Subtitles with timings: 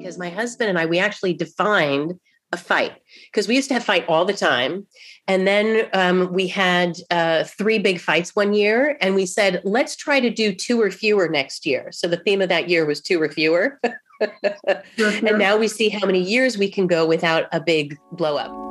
[0.00, 2.18] because my husband and I, we actually defined
[2.52, 2.92] a fight
[3.30, 4.86] because we used to have fight all the time.
[5.28, 9.94] And then um, we had uh, three big fights one year, and we said, let's
[9.94, 11.92] try to do two or fewer next year.
[11.92, 13.80] So the theme of that year was two or fewer.
[14.20, 18.69] and now we see how many years we can go without a big blow up.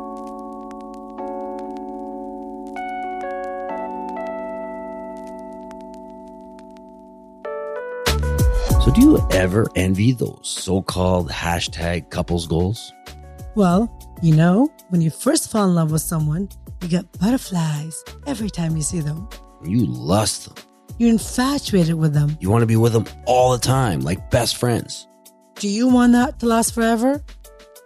[8.99, 12.93] Do you ever envy those so called hashtag couples goals?
[13.55, 13.89] Well,
[14.21, 16.49] you know, when you first fall in love with someone,
[16.81, 19.29] you get butterflies every time you see them.
[19.63, 20.65] You lust them.
[20.97, 22.37] You're infatuated with them.
[22.41, 25.07] You want to be with them all the time, like best friends.
[25.55, 27.23] Do you want that to last forever?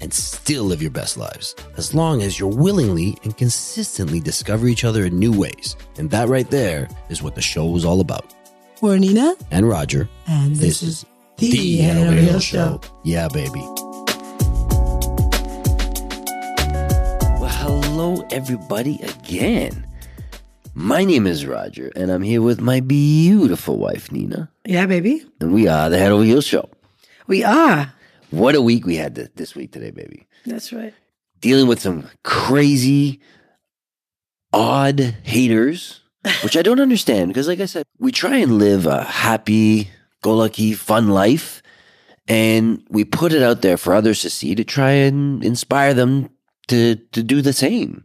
[0.00, 4.84] and still live your best lives as long as you're willingly and consistently discover each
[4.84, 5.76] other in new ways.
[5.98, 8.32] And that right there is what the show is all about.
[8.80, 10.08] We're Nina And Roger.
[10.26, 11.04] and this, is
[11.36, 12.80] the, The Hannah Hannah Real Real Show.
[13.04, 13.60] Yeah, baby.
[17.38, 19.86] Well, hello, everybody, again.
[20.74, 24.50] My name is Roger, and I'm here with my beautiful wife, Nina.
[24.64, 25.24] Yeah, baby.
[25.40, 26.68] And we are the Head Over Heels Show.
[27.26, 27.92] We are.
[28.30, 30.26] What a week we had th- this week today, baby.
[30.46, 30.94] That's right.
[31.40, 33.20] Dealing with some crazy,
[34.52, 36.00] odd haters,
[36.42, 39.90] which I don't understand because, like I said, we try and live a happy,
[40.22, 41.62] go lucky, fun life.
[42.28, 46.30] And we put it out there for others to see to try and inspire them
[46.68, 48.04] to, to do the same.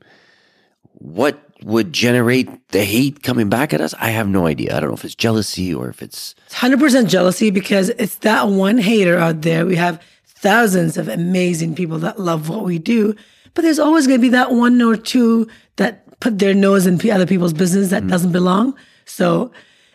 [0.94, 3.94] What would generate the hate coming back at us?
[4.00, 4.76] I have no idea.
[4.76, 8.48] I don't know if it's jealousy or if it's It's 100% jealousy because it's that
[8.48, 9.66] one hater out there.
[9.66, 10.02] We have
[10.46, 13.16] thousands of amazing people that love what we do,
[13.56, 15.48] but there's always going to be that one or two
[15.78, 18.76] that put their nose in other people's business that doesn't belong.
[19.06, 19.52] So,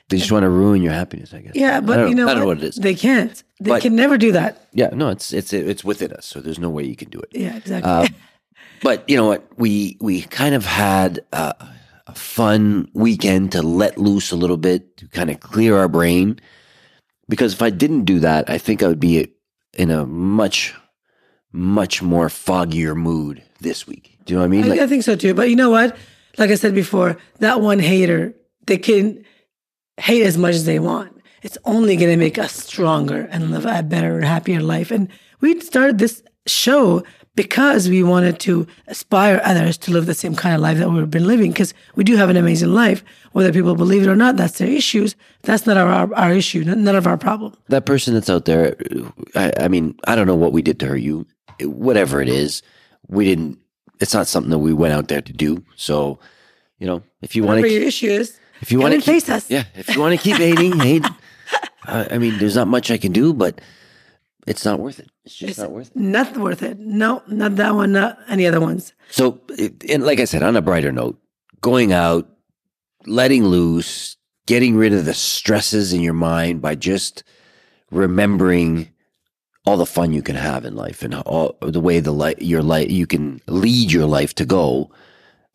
[0.09, 1.53] they just want to ruin your happiness, I guess.
[1.55, 2.77] yeah, but you know, I don't know what it is.
[2.77, 3.43] They can't.
[3.61, 4.67] They But- can never do that.
[4.73, 7.29] Yeah, no, it's it's it's within us, so there's no way you can do it.
[7.33, 7.91] Yeah, exactly.
[7.91, 8.09] Uh,
[8.83, 9.43] but you know what?
[9.57, 11.55] We we kind of had a,
[12.09, 16.41] a fun weekend to let loose a little bit to kind of clear our brain.
[17.29, 19.29] Because if I didn't do that, I think I would be
[19.75, 20.75] in a much
[21.53, 24.19] much more foggier mood this week.
[24.25, 24.65] Do you know what I mean?
[24.65, 25.35] I, Like, I think so too.
[25.35, 25.97] But you know what?
[26.39, 28.35] Like I said before, that one hater,
[28.67, 29.25] they can
[29.97, 31.21] hate as much as they want.
[31.43, 34.91] It's only going to make us stronger and live a better, happier life.
[34.91, 35.09] And
[35.41, 37.03] we started this show
[37.37, 41.09] because we wanted to aspire others to live the same kind of life that we've
[41.11, 41.53] been living.
[41.53, 44.37] Because we do have an amazing life, whether people believe it or not.
[44.37, 45.15] That's their issues.
[45.43, 46.65] That's not our our, our issue.
[46.65, 47.55] None of our problem.
[47.69, 48.77] that person that's out there,
[49.35, 51.27] I, I mean, I don't know what we did to hurt you.
[51.63, 52.63] Whatever it is,
[53.09, 53.59] we didn't.
[54.01, 55.63] It's not something that we went out there to do.
[55.77, 56.19] So,
[56.79, 59.51] you know, if you want to your issue is, If you want to face us.
[59.51, 59.65] yeah.
[59.75, 61.05] If you want to keep hating, hate.
[61.85, 63.61] I, I mean, there's not much I can do, but
[64.47, 65.11] it's not worth it.
[65.25, 65.97] It's just not worth it.
[65.97, 66.79] Not worth it.
[66.79, 67.93] No, not that one.
[67.93, 68.93] Not any other ones.
[69.11, 69.41] So,
[69.89, 71.21] and like I said, on a brighter note,
[71.61, 72.29] going out,
[73.07, 77.23] letting loose, getting rid of the stresses in your mind by just
[77.91, 78.91] remembering
[79.67, 82.63] all the fun you can have in life and all the way the life your
[82.63, 84.91] life you can lead your life to go,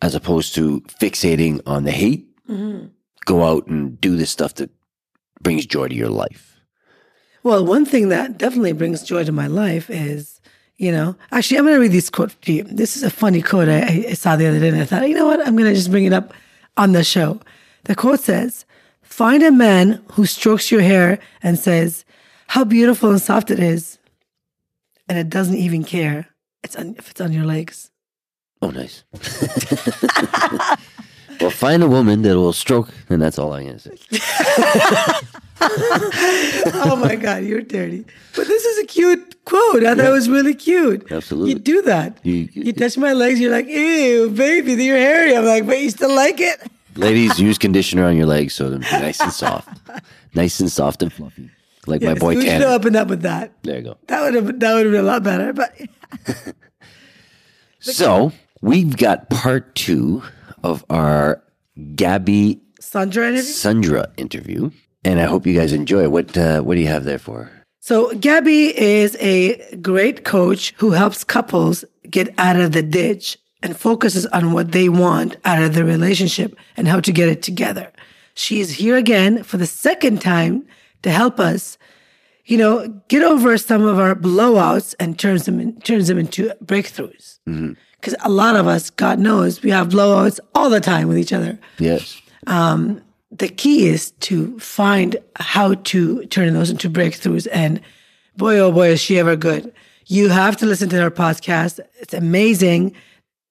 [0.01, 2.27] as opposed to fixating on the hate.
[2.47, 2.87] Mm-hmm.
[3.25, 4.69] Go out and do the stuff that
[5.41, 6.54] brings joy to your life.
[7.45, 10.41] Well, one thing that definitely brings joy to my life is,
[10.77, 12.63] you know, actually, I'm going to read this quote to you.
[12.63, 15.13] This is a funny quote I, I saw the other day, and I thought, you
[15.13, 15.45] know what?
[15.45, 16.33] I'm going to just bring it up
[16.75, 17.39] on the show.
[17.83, 18.65] The quote says,
[19.03, 22.03] Find a man who strokes your hair and says,
[22.47, 23.99] How beautiful and soft it is.
[25.07, 26.29] And it doesn't even care
[26.63, 27.91] it's on, if it's on your legs.
[28.63, 29.03] Oh, nice.
[31.41, 33.97] well, find a woman that will stroke, and that's all I'm going to say.
[35.61, 38.05] oh my God, you're dirty.
[38.35, 39.83] But this is a cute quote.
[39.85, 41.11] I thought it was really cute.
[41.11, 41.51] Absolutely.
[41.53, 42.17] You do that.
[42.23, 45.35] You- You, touch my legs, you're like, ew, baby, you're hairy.
[45.35, 46.59] I'm like, but you still like it?
[46.95, 49.69] Ladies, use conditioner on your legs so they're nice and soft.
[50.33, 51.49] Nice and soft and fluffy.
[51.87, 53.51] Like my boy we should have opened up with that.
[53.61, 53.97] There you go.
[54.07, 55.53] That would have that would have been a lot better.
[55.53, 55.79] But
[57.79, 58.31] So
[58.61, 60.23] we've got part two
[60.65, 61.41] of our
[61.95, 63.43] Gabby Sandra interview.
[63.43, 64.71] Sundra interview.
[65.03, 66.09] And I hope you guys enjoy.
[66.09, 67.51] What uh, what do you have there for?
[67.79, 73.77] So, Gabby is a great coach who helps couples get out of the ditch and
[73.77, 77.91] focuses on what they want out of the relationship and how to get it together.
[78.33, 80.65] She is here again for the second time
[81.03, 81.77] to help us,
[82.45, 86.51] you know, get over some of our blowouts and turns them in, turns them into
[86.63, 87.39] breakthroughs.
[88.05, 91.33] Because a lot of us, God knows, we have blowouts all the time with each
[91.33, 92.21] other Yes.
[92.45, 97.47] Um, the key is to find how to turn those into breakthroughs.
[97.51, 97.81] And
[98.37, 99.73] boy, oh boy, is she ever good.
[100.05, 101.79] You have to listen to her podcast.
[101.99, 102.95] It's amazing.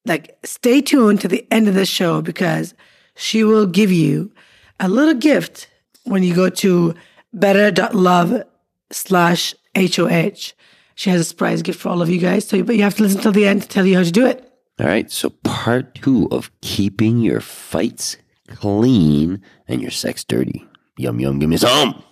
[0.07, 2.75] Like, stay tuned to the end of the show because
[3.17, 4.31] she will give you
[4.79, 5.69] a little gift
[6.05, 6.95] when you go to
[7.33, 8.45] better.love
[8.93, 10.53] slash HOH.
[10.95, 12.47] She has a surprise gift for all of you guys.
[12.47, 14.27] So, but you have to listen till the end to tell you how to do
[14.27, 14.51] it.
[14.81, 15.11] All right.
[15.11, 18.17] So, part two of keeping your fights
[18.49, 20.67] clean and your sex dirty.
[20.97, 22.03] Yum, yum, give me some.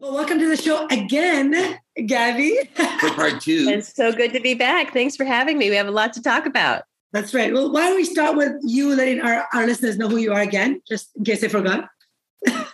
[0.00, 2.56] Well, welcome to the show again, Gabby.
[3.00, 3.66] For part two.
[3.68, 4.92] It's so good to be back.
[4.92, 5.70] Thanks for having me.
[5.70, 6.82] We have a lot to talk about.
[7.12, 7.52] That's right.
[7.52, 10.40] Well, why don't we start with you letting our, our listeners know who you are
[10.40, 11.88] again, just in case they forgot?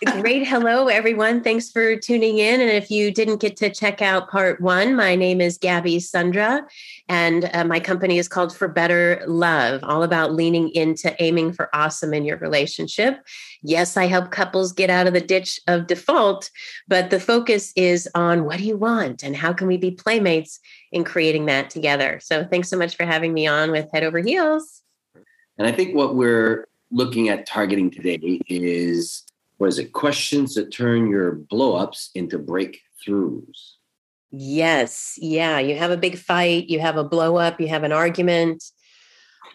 [0.05, 0.47] Great.
[0.47, 1.41] Hello, everyone.
[1.41, 2.61] Thanks for tuning in.
[2.61, 6.65] And if you didn't get to check out part one, my name is Gabby Sundra,
[7.09, 11.69] and uh, my company is called For Better Love, all about leaning into aiming for
[11.73, 13.19] awesome in your relationship.
[13.63, 16.51] Yes, I help couples get out of the ditch of default,
[16.87, 20.59] but the focus is on what do you want and how can we be playmates
[20.91, 22.19] in creating that together.
[22.21, 24.83] So thanks so much for having me on with Head Over Heels.
[25.57, 29.25] And I think what we're looking at targeting today is
[29.57, 29.93] what is it?
[29.93, 33.73] Questions that turn your blowups into breakthroughs.
[34.31, 35.17] Yes.
[35.17, 35.59] Yeah.
[35.59, 38.63] You have a big fight, you have a blow up, you have an argument,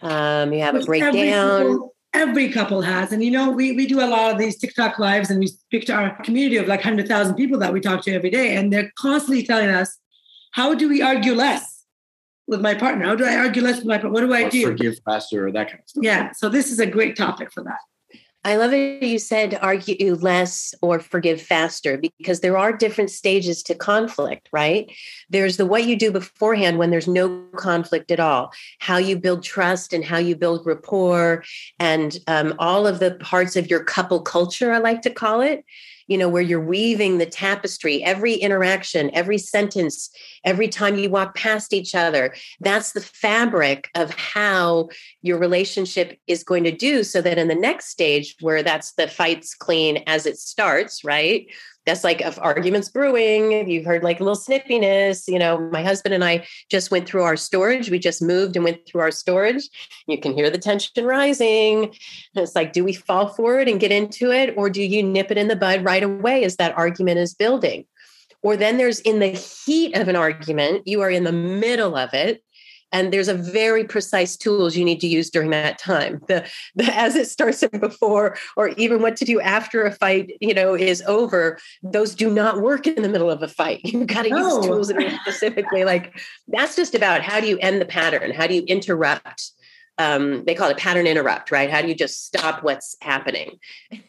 [0.02, 1.60] um, you have a Which Every, breakdown.
[1.72, 3.12] couple, every couple has.
[3.12, 5.84] And you know, we, we do a lot of these TikTok lives and we speak
[5.86, 8.56] to our community of like 100,000 people that we talk to every day.
[8.56, 9.98] And they're constantly telling us,
[10.52, 11.84] how do we argue less
[12.48, 13.04] with my partner?
[13.06, 14.12] How do I argue less with my partner?
[14.12, 14.66] What do I Or do?
[14.66, 16.02] forgive faster or that kind of stuff.
[16.04, 16.32] Yeah.
[16.32, 17.78] So this is a great topic for that.
[18.42, 19.02] I love it.
[19.02, 24.90] You said argue less or forgive faster because there are different stages to conflict, right?
[25.28, 29.42] There's the what you do beforehand when there's no conflict at all, how you build
[29.42, 31.44] trust and how you build rapport,
[31.78, 35.62] and um, all of the parts of your couple culture, I like to call it.
[36.10, 40.10] You know, where you're weaving the tapestry, every interaction, every sentence,
[40.44, 42.34] every time you walk past each other.
[42.60, 44.88] That's the fabric of how
[45.22, 49.08] your relationship is going to do so that in the next stage where that's the
[49.08, 51.46] fights clean as it starts right
[51.86, 56.14] that's like of arguments brewing you've heard like a little snippiness you know my husband
[56.14, 59.68] and i just went through our storage we just moved and went through our storage.
[60.06, 61.94] You can hear the tension rising.
[62.34, 65.30] It's like do we fall for it and get into it or do you nip
[65.30, 67.84] it in the bud right away as that argument is building?
[68.42, 72.14] Or then there's in the heat of an argument you are in the middle of
[72.14, 72.42] it
[72.92, 76.20] and there's a very precise tools you need to use during that time.
[76.28, 80.32] The, the as it starts and before or even what to do after a fight
[80.40, 83.80] you know is over those do not work in the middle of a fight.
[83.84, 84.38] You've got to No.
[84.38, 88.32] use tools that are specifically like that's just about how do you end the pattern?
[88.32, 89.50] How do you interrupt
[89.98, 91.70] um, they call it pattern interrupt right?
[91.70, 93.58] How do you just stop what's happening?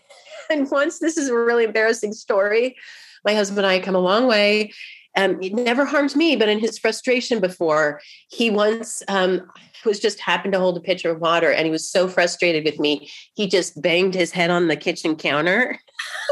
[0.49, 2.75] And once this is a really embarrassing story
[3.23, 4.73] my husband and i come a long way
[5.17, 9.41] um, it never harmed me, but in his frustration before, he once um,
[9.85, 12.79] was just happened to hold a pitcher of water and he was so frustrated with
[12.79, 15.77] me, he just banged his head on the kitchen counter.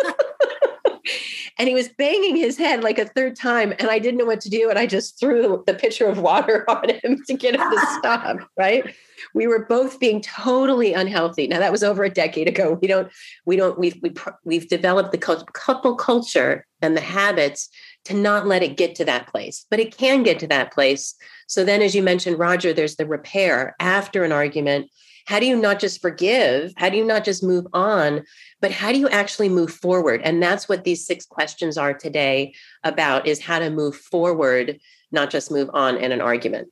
[1.60, 4.40] and he was banging his head like a third time, and I didn't know what
[4.42, 4.70] to do.
[4.70, 8.38] And I just threw the pitcher of water on him to get him to stop,
[8.58, 8.96] right?
[9.34, 11.48] We were both being totally unhealthy.
[11.48, 12.80] Now that was over a decade ago.
[12.82, 13.12] We don't,
[13.46, 17.70] we don't, we've we, pr- we've developed the couple culture and the habits
[18.06, 21.16] to not let it get to that place, but it can get to that place.
[21.48, 24.90] So then, as you mentioned, Roger, there's the repair after an argument.
[25.26, 26.74] How do you not just forgive?
[26.78, 28.24] How do you not just move on?
[28.62, 30.22] But how do you actually move forward?
[30.24, 34.80] And that's what these six questions are today about is how to move forward,
[35.12, 36.70] not just move on in an argument.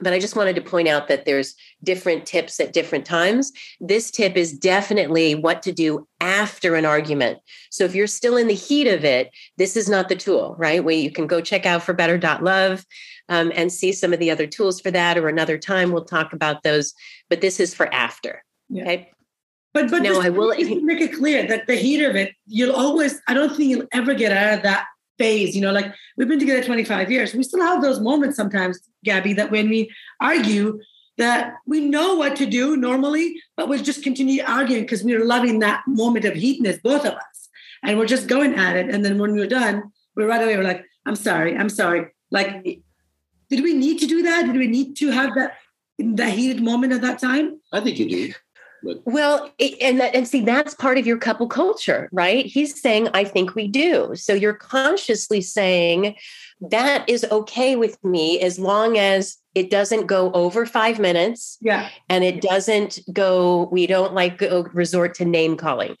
[0.00, 3.52] But I just wanted to point out that there's different tips at different times.
[3.80, 7.38] This tip is definitely what to do after an argument.
[7.70, 10.82] So if you're still in the heat of it, this is not the tool, right?
[10.82, 12.84] Where you can go check out for better.love
[13.28, 16.32] um, and see some of the other tools for that, or another time we'll talk
[16.32, 16.92] about those.
[17.30, 18.42] But this is for after.
[18.68, 18.82] Yeah.
[18.82, 19.10] Okay.
[19.72, 23.20] But but No, I will- make it clear that the heat of it, you'll always.
[23.26, 24.86] I don't think you'll ever get out of that
[25.18, 25.54] phase.
[25.54, 27.34] You know, like we've been together 25 years.
[27.34, 29.90] We still have those moments sometimes, Gabby, that when we
[30.20, 30.80] argue,
[31.16, 35.60] that we know what to do normally, but we'll just continue arguing because we're loving
[35.60, 37.48] that moment of heatness, both of us,
[37.82, 38.90] and we're just going at it.
[38.90, 42.08] And then when we're done, we're right away we're like, I'm sorry, I'm sorry.
[42.30, 44.46] Like, did we need to do that?
[44.46, 45.54] Did we need to have that
[45.98, 47.60] that heated moment at that time?
[47.72, 48.32] I think you do.
[48.84, 49.50] But Well,
[49.80, 52.44] and that, and see that's part of your couple culture, right?
[52.44, 56.16] He's saying, "I think we do." So you're consciously saying
[56.60, 61.88] that is okay with me as long as it doesn't go over five minutes Yeah.
[62.08, 63.68] and it doesn't go.
[63.70, 65.96] We don't like go resort to name calling.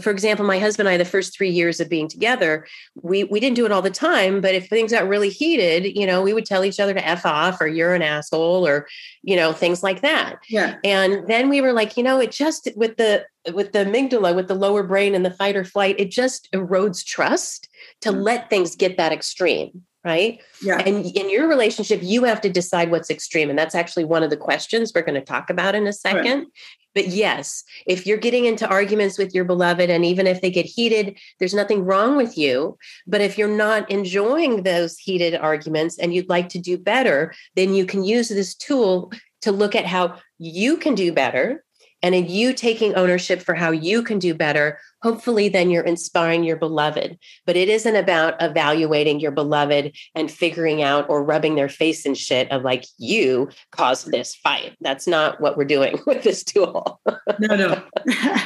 [0.00, 2.66] For example, my husband and I, the first three years of being together,
[3.02, 4.40] we we didn't do it all the time.
[4.40, 7.26] But if things got really heated, you know, we would tell each other to f
[7.26, 8.86] off or you're an asshole or
[9.22, 10.36] you know things like that.
[10.48, 10.76] Yeah.
[10.82, 14.48] And then we were like, you know, it just with the with the amygdala, with
[14.48, 17.68] the lower brain and the fight or flight, it just erodes trust
[18.00, 18.22] to Mm.
[18.22, 20.40] let things get that extreme, right?
[20.62, 20.82] Yeah.
[20.84, 23.48] And in your relationship, you have to decide what's extreme.
[23.48, 26.46] And that's actually one of the questions we're going to talk about in a second.
[26.94, 30.66] But yes, if you're getting into arguments with your beloved, and even if they get
[30.66, 32.78] heated, there's nothing wrong with you.
[33.06, 37.74] But if you're not enjoying those heated arguments and you'd like to do better, then
[37.74, 39.10] you can use this tool
[39.42, 41.64] to look at how you can do better.
[42.04, 46.44] And in you taking ownership for how you can do better, hopefully then you're inspiring
[46.44, 47.18] your beloved.
[47.46, 52.14] But it isn't about evaluating your beloved and figuring out or rubbing their face in
[52.14, 54.76] shit of like, you caused this fight.
[54.82, 57.00] That's not what we're doing with this tool.
[57.38, 57.82] No, no.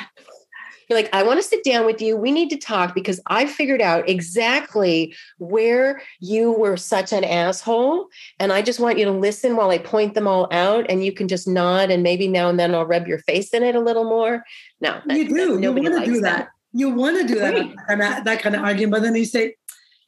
[0.88, 2.16] You're like, I want to sit down with you.
[2.16, 8.07] We need to talk because I figured out exactly where you were such an asshole.
[8.40, 10.87] And I just want you to listen while I point them all out.
[10.88, 13.62] And you can just nod and maybe now and then I'll rub your face in
[13.62, 14.42] it a little more.
[14.80, 15.61] No, that- you that- do.
[15.61, 16.49] You want to do likes that.
[16.73, 17.75] You want to do that Right.
[17.87, 19.57] kind of that kind of argument, but then you say,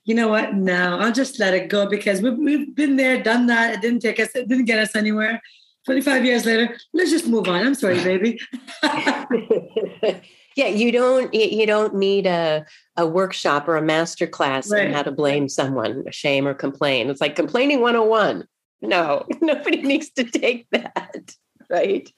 [0.05, 0.55] you know what?
[0.55, 3.75] No, I'll just let it go because we've, we've been there, done that.
[3.75, 4.29] It didn't take us.
[4.35, 5.41] It didn't get us anywhere.
[5.87, 7.67] Twenty five years later, let's just move on.
[7.67, 8.39] I'm sorry, baby.
[10.61, 14.89] yeah, you don't you don't need a a workshop or a master class Right.
[14.89, 17.09] on how to blame someone, shame or complain.
[17.09, 18.45] It's like complaining 101.
[18.83, 21.35] No, nobody needs to take that.
[21.71, 22.11] Right.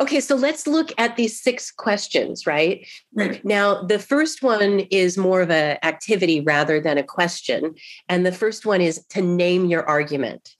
[0.00, 2.86] Okay, so let's look at these six questions, right?
[3.12, 3.44] Right.
[3.44, 7.74] Now, the first one is more of an activity rather than a question.
[8.08, 10.56] And the first one is to name your argument.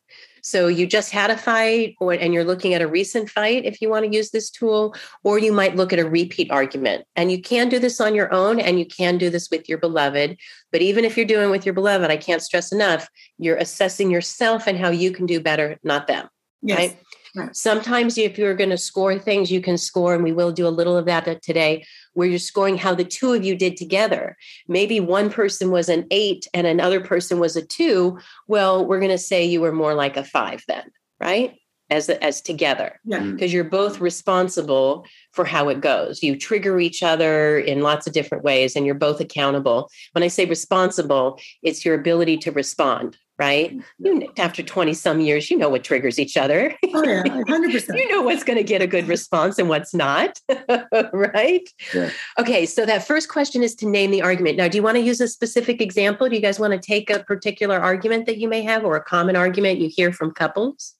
[0.46, 3.80] So you just had a fight, or, and you're looking at a recent fight if
[3.80, 7.06] you want to use this tool, or you might look at a repeat argument.
[7.16, 9.78] And you can do this on your own, and you can do this with your
[9.78, 10.36] beloved.
[10.70, 13.08] But even if you're doing with your beloved, I can't stress enough,
[13.38, 16.28] you're assessing yourself and how you can do better, not them.
[16.60, 16.78] Yes.
[16.78, 17.00] Right?
[17.36, 17.56] Right.
[17.56, 20.68] Sometimes, if you're going to score things, you can score, and we will do a
[20.68, 24.36] little of that today, where you're scoring how the two of you did together.
[24.66, 28.18] Maybe one person was an eight and another person was a two.
[28.48, 30.84] Well, we're going to say you were more like a five then,
[31.20, 31.54] right?
[31.90, 33.18] As as together, Yeah.
[33.18, 33.34] Mm.
[33.34, 36.22] because you're both responsible for how it goes.
[36.22, 39.90] You trigger each other in lots of different ways, and you're both accountable.
[40.12, 43.76] When I say responsible, it's your ability to respond, right?
[43.98, 46.74] You after 20 some years, you know what triggers each other.
[46.94, 47.98] Oh yeah, hundred percent.
[47.98, 50.40] you know what's going to get a good response and what's not,
[51.12, 51.68] right?
[51.92, 52.10] Yeah.
[52.38, 54.56] Okay, so that first question is to name the argument.
[54.56, 56.28] Now, do you want to use a specific example?
[56.28, 59.02] Do you guys want to take a particular argument that you may have or a
[59.02, 60.94] common argument you hear from couples?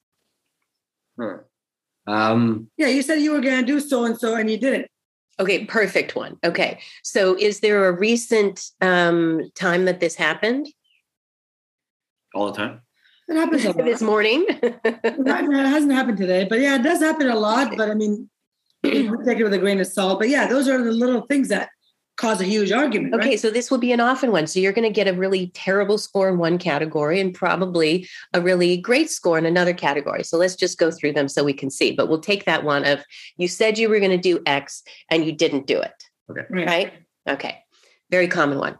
[1.19, 1.37] Huh.
[2.07, 4.87] Um, Yeah, you said you were going to do so and so, and you didn't.
[5.39, 6.37] Okay, perfect one.
[6.45, 10.67] Okay, so is there a recent um, time that this happened
[12.35, 12.81] all the time.
[13.27, 13.85] It happens a lot.
[13.85, 14.45] this morning?
[14.83, 17.75] Not- no, it hasn't happened today, but yeah, it does happen a lot.
[17.75, 18.29] But I mean,
[18.83, 20.19] you take it with a grain of salt.
[20.19, 21.69] But yeah, those are the little things that
[22.17, 23.13] cause a huge argument.
[23.13, 23.39] Okay, right?
[23.39, 24.47] so this will be an often one.
[24.47, 28.41] So you're going to get a really terrible score in one category and probably a
[28.41, 30.23] really great score in another category.
[30.23, 31.91] So let's just go through them so we can see.
[31.91, 33.03] But we'll take that one of
[33.37, 36.65] you said you were going to do X and you didn't do it, right.
[36.65, 36.93] right?
[37.27, 37.63] Okay,
[38.11, 38.77] very common one,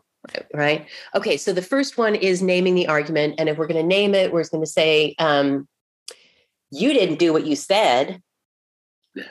[0.53, 0.87] right?
[1.13, 3.35] Okay, so the first one is naming the argument.
[3.37, 5.67] And if we're going to name it, we're just going to say, um,
[6.71, 8.21] you didn't do what you said.
[9.13, 9.23] Yeah.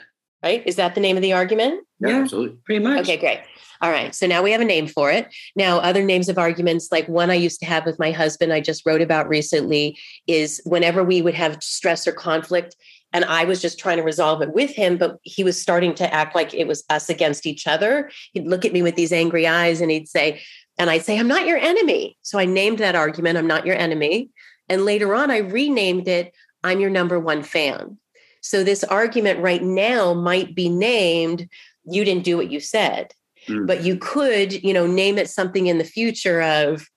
[0.43, 0.63] Right?
[0.65, 1.85] Is that the name of the argument?
[1.99, 2.21] Yeah, Yeah.
[2.21, 2.57] absolutely.
[2.65, 3.01] Pretty much.
[3.01, 3.41] Okay, great.
[3.81, 4.15] All right.
[4.15, 5.27] So now we have a name for it.
[5.55, 8.61] Now, other names of arguments, like one I used to have with my husband, I
[8.61, 9.97] just wrote about recently,
[10.27, 12.75] is whenever we would have stress or conflict,
[13.11, 16.13] and I was just trying to resolve it with him, but he was starting to
[16.13, 18.09] act like it was us against each other.
[18.33, 20.41] He'd look at me with these angry eyes and he'd say,
[20.77, 22.17] and I'd say, I'm not your enemy.
[22.21, 24.29] So I named that argument, I'm not your enemy.
[24.67, 27.97] And later on, I renamed it, I'm your number one fan.
[28.41, 31.47] So this argument right now might be named,
[31.85, 33.13] You didn't do what you said
[33.47, 33.67] Mm.
[33.67, 36.87] but you could you know name it something in the future of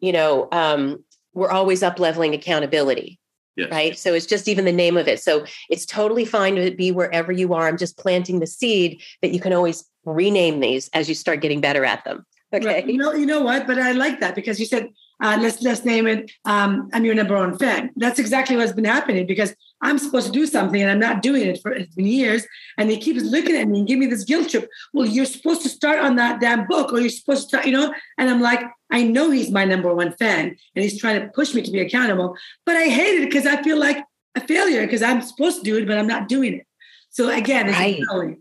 [0.00, 1.04] you know um,
[1.34, 3.18] we're always up leveling accountability
[3.56, 3.70] Yes.
[3.70, 6.92] right so it's just even the name of it so it's totally fine to be
[6.92, 11.08] wherever you are i'm just planting the seed that you can always rename these as
[11.08, 12.64] you start getting better at them Okay.
[12.66, 12.86] Right.
[12.86, 13.66] You know, you know what?
[13.66, 14.88] But I like that because you said
[15.20, 16.30] uh, let's let's name it.
[16.44, 17.90] Um, I'm your number one fan.
[17.96, 21.42] That's exactly what's been happening because I'm supposed to do something and I'm not doing
[21.42, 22.46] it for it's been years.
[22.78, 24.68] And he keeps looking at me and give me this guilt trip.
[24.94, 27.72] Well, you're supposed to start on that damn book, or you're supposed to start, you
[27.72, 27.92] know.
[28.16, 31.54] And I'm like, I know he's my number one fan, and he's trying to push
[31.54, 32.36] me to be accountable.
[32.64, 34.02] But I hate it because I feel like
[34.36, 36.66] a failure because I'm supposed to do it, but I'm not doing it.
[37.10, 38.38] So again, it's Right.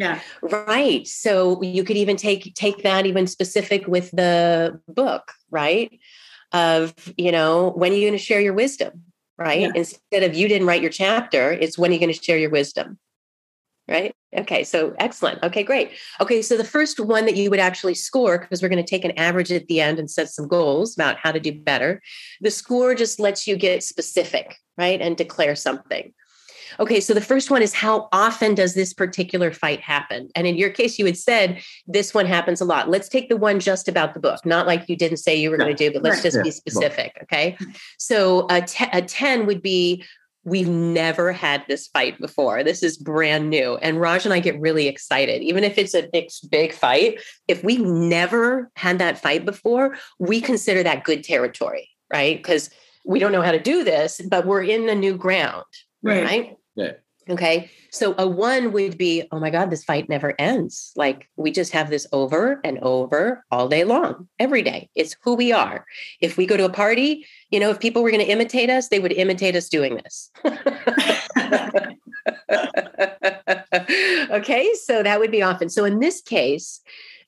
[0.00, 0.20] Yeah.
[0.40, 1.06] Right.
[1.06, 6.00] So you could even take take that even specific with the book, right?
[6.52, 9.02] Of, you know, when are you going to share your wisdom?
[9.36, 9.60] Right.
[9.60, 9.72] Yeah.
[9.74, 12.48] Instead of you didn't write your chapter, it's when are you going to share your
[12.48, 12.98] wisdom?
[13.88, 14.14] Right.
[14.34, 14.64] Okay.
[14.64, 15.42] So excellent.
[15.42, 15.90] Okay, great.
[16.20, 16.40] Okay.
[16.40, 19.18] So the first one that you would actually score, because we're going to take an
[19.18, 22.00] average at the end and set some goals about how to do better.
[22.40, 25.00] The score just lets you get specific, right?
[25.00, 26.14] And declare something.
[26.80, 30.30] Okay, so the first one is how often does this particular fight happen?
[30.34, 32.88] And in your case, you had said this one happens a lot.
[32.88, 35.58] Let's take the one just about the book, not like you didn't say you were
[35.58, 36.22] going to do, but let's Right.
[36.22, 36.42] just Yeah.
[36.44, 37.18] be specific.
[37.24, 37.56] Okay,
[37.98, 40.02] so a, 10 would be
[40.44, 42.64] we've never had this fight before.
[42.64, 43.76] This is brand new.
[43.82, 47.20] And Raj and I get really excited, even if it's a big, big fight.
[47.46, 52.38] If we've never had that fight before, we consider that good territory, right?
[52.38, 52.70] Because
[53.04, 55.66] we don't know how to do this, but we're in the new ground,
[56.02, 56.24] Right.
[56.24, 56.56] right?
[56.74, 56.92] Yeah.
[57.28, 57.70] Okay.
[57.90, 60.92] So a one would be, oh my God, this fight never ends.
[60.96, 64.88] Like we just have this over and over all day long, every day.
[64.94, 65.84] It's who we are.
[66.20, 68.88] If we go to a party, you know, if people were going to imitate us,
[68.88, 70.30] they would imitate us doing this.
[74.30, 74.74] okay.
[74.82, 75.68] So that would be often.
[75.68, 76.80] So in this case,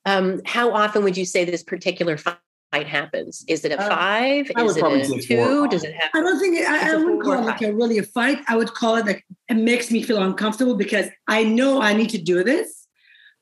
[0.05, 2.37] um, how often would you say this particular fight
[2.81, 3.45] happens?
[3.47, 4.49] Is it a Uh, five?
[4.55, 5.35] I Is it probably a two?
[5.37, 5.67] four.
[5.67, 7.99] Does it have I don't think it, I, I wouldn't call it like a really
[7.99, 8.39] a fight.
[8.47, 12.09] I would call it like it makes me feel uncomfortable because I know I need
[12.09, 12.87] to do this,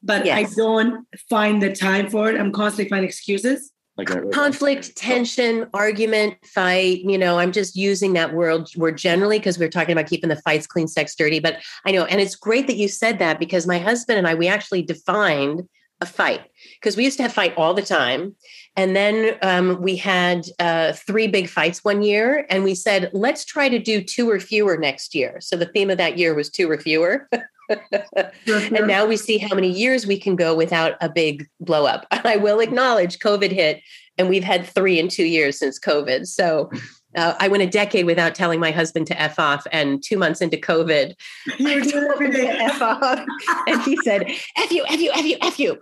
[0.03, 2.37] but I don't find the time for it.
[2.37, 3.71] I'm constantly finding excuses.
[3.97, 4.31] Like that.
[4.31, 9.67] conflict tension argument fight you know i'm just using that word word generally because we're
[9.69, 12.77] talking about keeping the fights clean sex dirty but i know and it's great that
[12.77, 15.67] you said that because my husband and i we actually defined
[15.99, 16.41] a fight
[16.79, 18.33] because we used to have fight all the time
[18.75, 23.45] and then um, we had uh, three big fights one year and we said let's
[23.45, 26.49] try to do two or fewer next year so the theme of that year was
[26.49, 27.27] two or fewer
[28.47, 32.05] and now we see how many years we can go without a big blow up.
[32.11, 33.81] I will acknowledge COVID hit,
[34.17, 36.27] and we've had three in two years since COVID.
[36.27, 36.69] So
[37.15, 40.41] uh, I went a decade without telling my husband to F off, and two months
[40.41, 41.15] into COVID,
[41.57, 42.63] You were I doing it told every him to.
[42.63, 43.25] F off,
[43.67, 44.23] and he said,
[44.57, 45.79] F you, F you, F you, F you.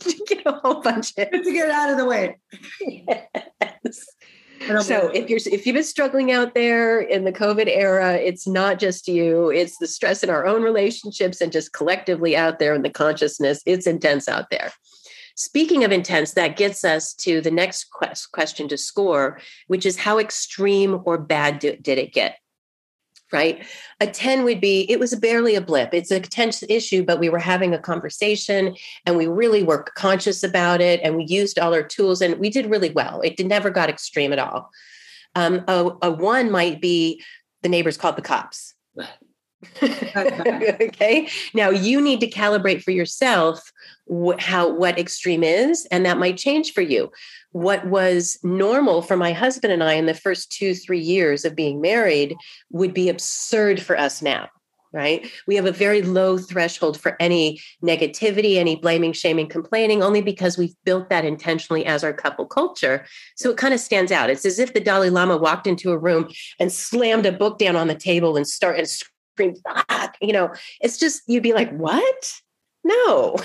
[0.06, 2.36] To get a whole bunch of to get it out of the way.
[2.80, 4.06] yes.
[4.80, 8.78] So if you're if you've been struggling out there in the COVID era, it's not
[8.78, 12.82] just you, it's the stress in our own relationships and just collectively out there in
[12.82, 13.62] the consciousness.
[13.66, 14.72] It's intense out there.
[15.36, 19.98] Speaking of intense, that gets us to the next quest, question to score, which is
[19.98, 22.38] how extreme or bad do, did it get?
[23.32, 23.66] Right?
[24.00, 25.92] A 10 would be it was barely a blip.
[25.92, 30.44] It's a tense issue, but we were having a conversation and we really were conscious
[30.44, 33.20] about it and we used all our tools and we did really well.
[33.22, 34.70] It never got extreme at all.
[35.34, 37.22] Um, a, a one might be
[37.62, 38.74] the neighbors called the cops.
[39.82, 41.28] okay.
[41.54, 43.72] Now you need to calibrate for yourself
[44.10, 47.10] wh- how what extreme is, and that might change for you.
[47.52, 51.56] What was normal for my husband and I in the first two, three years of
[51.56, 52.36] being married
[52.70, 54.48] would be absurd for us now.
[54.92, 55.30] Right.
[55.46, 60.56] We have a very low threshold for any negativity, any blaming, shaming, complaining, only because
[60.56, 63.04] we've built that intentionally as our couple culture.
[63.36, 64.30] So it kind of stands out.
[64.30, 67.76] It's as if the Dalai Lama walked into a room and slammed a book down
[67.76, 68.88] on the table and started
[69.38, 72.32] and screamed, ah, you know, it's just, you'd be like, what?
[72.84, 73.36] No.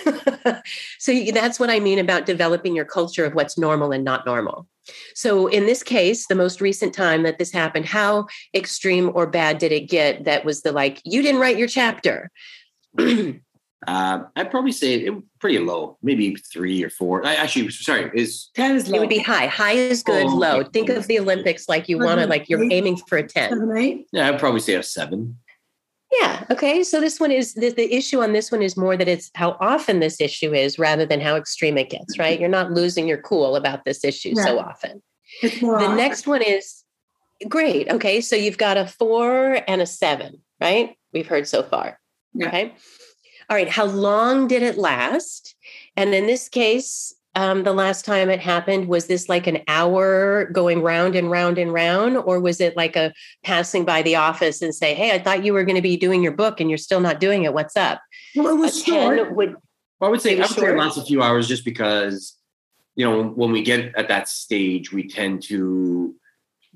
[1.00, 4.26] so you- that's what I mean about developing your culture of what's normal and not
[4.26, 4.68] normal.
[5.16, 9.58] So in this case, the most recent time that this happened, how extreme or bad
[9.58, 12.30] did it get that was the like, you didn't write your chapter?
[13.88, 17.26] Uh, I'd probably say it pretty low, maybe three or four.
[17.26, 18.98] I actually, sorry, is 10 is low.
[18.98, 19.48] It would be high.
[19.48, 20.64] High is good, Oh, low.
[20.64, 23.50] Think of the Olympics like you want to, like you're aiming for a 10.
[23.50, 24.06] Seven, eight.
[24.12, 25.40] yeah, I'd probably say a seven.
[26.20, 26.44] Yeah.
[26.50, 26.84] Okay.
[26.84, 29.56] So this one is the, the issue on this one is more that it's how
[29.62, 32.40] often this issue is rather than how extreme it gets, right?
[32.40, 35.02] You're not losing your cool about this issue so often.
[35.42, 35.96] The on.
[35.96, 36.84] next one is
[37.48, 37.90] great.
[37.90, 38.20] Okay.
[38.20, 40.98] So you've got a four and a seven, right?
[41.14, 42.00] We've heard so far.
[42.34, 42.48] Yeah.
[42.48, 42.74] Okay.
[43.50, 43.70] All right.
[43.70, 45.56] How long did it last?
[45.96, 50.46] And in this case, um, the last time it happened, was this like an hour
[50.52, 52.18] going round and round and round?
[52.18, 53.14] Or was it like a
[53.44, 56.22] passing by the office and say, Hey, I thought you were going to be doing
[56.22, 57.54] your book and you're still not doing it.
[57.54, 58.02] What's up?
[58.36, 59.36] Well, it was short.
[59.36, 59.56] would,
[60.00, 60.76] Well, I would say, Maybe I would say short.
[60.76, 62.38] it lasts a few hours just because
[62.96, 66.16] you know, when we get at that stage, we tend to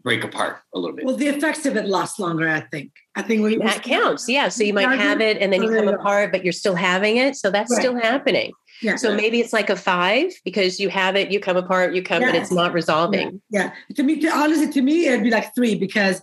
[0.04, 1.06] break apart a little bit.
[1.06, 2.92] Well, the effects of it last longer, I think.
[3.16, 4.30] I think we that counts.
[4.30, 4.50] Yeah.
[4.50, 7.36] So you might have it and then you come apart, but you're still having it.
[7.36, 7.80] So that's right.
[7.80, 8.54] still happening.
[8.82, 8.96] Yeah.
[8.96, 12.22] So maybe it's like a five because you have it, you come apart, you come,
[12.22, 12.32] yes.
[12.32, 13.42] but it's not resolving.
[13.50, 13.72] Yeah.
[13.90, 13.96] yeah.
[13.96, 16.22] To me, to, honestly, to me, it'd be like three because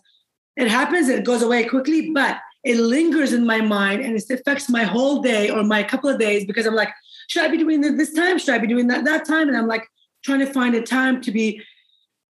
[0.57, 4.69] it happens, it goes away quickly, but it lingers in my mind and it affects
[4.69, 6.91] my whole day or my couple of days because I'm like,
[7.29, 8.39] should I be doing this time?
[8.39, 9.49] Should I be doing that that time?
[9.49, 9.87] And I'm like
[10.25, 11.63] trying to find a time to be,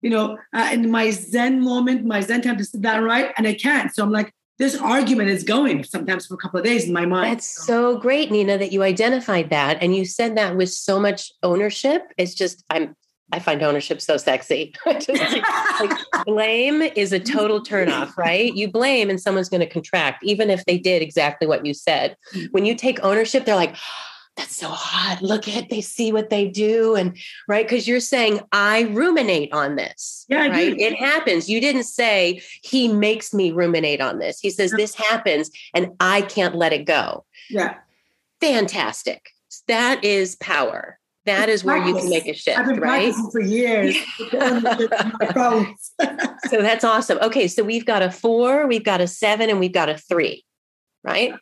[0.01, 3.47] you know, uh, in my Zen moment, my Zen time to sit down right, and
[3.47, 3.93] I can't.
[3.93, 7.05] So I'm like, this argument is going sometimes for a couple of days in my
[7.05, 7.31] mind.
[7.31, 11.31] That's so great, Nina, that you identified that and you said that with so much
[11.41, 12.03] ownership.
[12.17, 12.95] It's just I'm
[13.31, 14.75] I find ownership so sexy.
[14.85, 18.53] Just, like, blame is a total turnoff, right?
[18.53, 22.15] You blame and someone's going to contract, even if they did exactly what you said.
[22.35, 22.49] Mm.
[22.51, 23.75] When you take ownership, they're like,
[24.35, 25.21] that's so hot.
[25.21, 26.95] Look at they see what they do.
[26.95, 27.17] And
[27.47, 30.25] right, because you're saying I ruminate on this.
[30.27, 30.77] Yeah, right.
[30.77, 31.49] It happens.
[31.49, 34.39] You didn't say he makes me ruminate on this.
[34.39, 37.25] He says this happens and I can't let it go.
[37.49, 37.75] Yeah.
[38.41, 39.29] Fantastic.
[39.67, 43.13] That is power that is where you can make a shift, I've been right?
[43.31, 43.95] for years.
[44.19, 44.59] so
[46.61, 47.17] that's awesome.
[47.21, 50.43] Okay, so we've got a four, we've got a seven, and we've got a three,
[51.03, 51.33] right?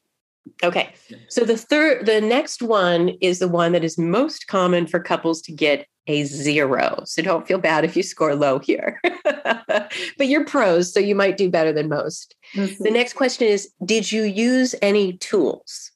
[0.63, 0.93] Okay.
[1.29, 5.41] So the third, the next one is the one that is most common for couples
[5.43, 7.03] to get a zero.
[7.05, 8.99] So don't feel bad if you score low here.
[9.67, 12.35] but you're pros, so you might do better than most.
[12.55, 12.83] Mm-hmm.
[12.83, 15.91] The next question is Did you use any tools?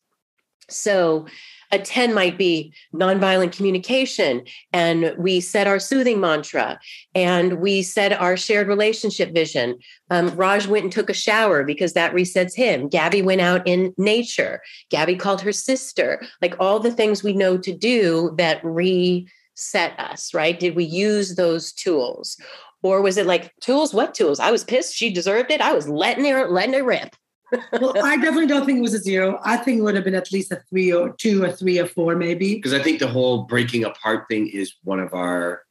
[0.69, 1.27] So
[1.75, 6.79] a 10 might be nonviolent communication and we set our soothing mantra
[7.13, 9.77] and we set our shared relationship vision.
[10.09, 12.87] Um, raj went and took a shower because that resets him.
[12.87, 14.61] Gabby went out in nature.
[14.89, 16.21] Gabby called her sister.
[16.41, 20.59] Like all the things we know to do that reset us right?
[20.59, 22.37] Did we use those tools?
[22.81, 23.93] Or was it like tools?
[23.93, 24.39] What tools?
[24.39, 24.95] I was pissed.
[24.95, 25.59] She deserved it.
[25.59, 27.15] I was letting her letting her rip
[27.51, 29.39] well, I definitely don't think it was a zero.
[29.43, 31.87] I think it would have been at least a three or two or three or
[31.87, 32.55] four, maybe.
[32.55, 35.63] Because I think the whole breaking apart thing is one of our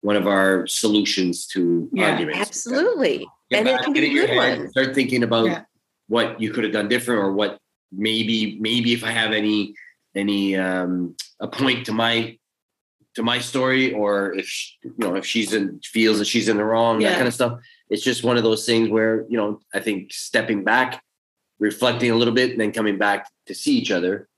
[0.00, 2.40] one of our solutions to yeah, arguments.
[2.40, 3.26] Absolutely.
[3.52, 4.68] and it can be a good one.
[4.70, 5.62] Start thinking about yeah.
[6.08, 7.58] what you could have done different or what
[7.92, 9.74] maybe maybe if I have any
[10.14, 12.38] any um a point to my
[13.14, 16.56] to my story or if she, you know if she's in feels that she's in
[16.56, 17.10] the wrong yeah.
[17.10, 20.12] that kind of stuff it's just one of those things where you know i think
[20.12, 21.02] stepping back
[21.62, 24.28] reflecting a little bit and then coming back to see each other.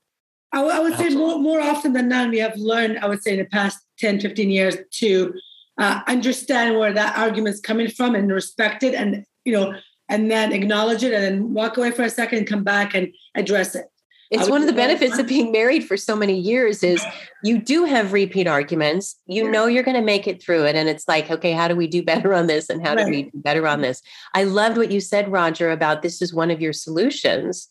[0.53, 3.21] I, w- I would say more, more often than not we have learned i would
[3.21, 5.33] say in the past 10 15 years to
[5.77, 9.73] uh, understand where that argument is coming from and respect it and you know
[10.07, 13.09] and then acknowledge it and then walk away for a second and come back and
[13.35, 13.85] address it
[14.31, 17.03] it's one of the benefits of being married for so many years is
[17.43, 19.15] you do have repeat arguments.
[19.27, 21.75] You know you're going to make it through it and it's like okay how do
[21.75, 24.01] we do better on this and how do we do better on this?
[24.33, 27.67] I loved what you said roger about this is one of your solutions.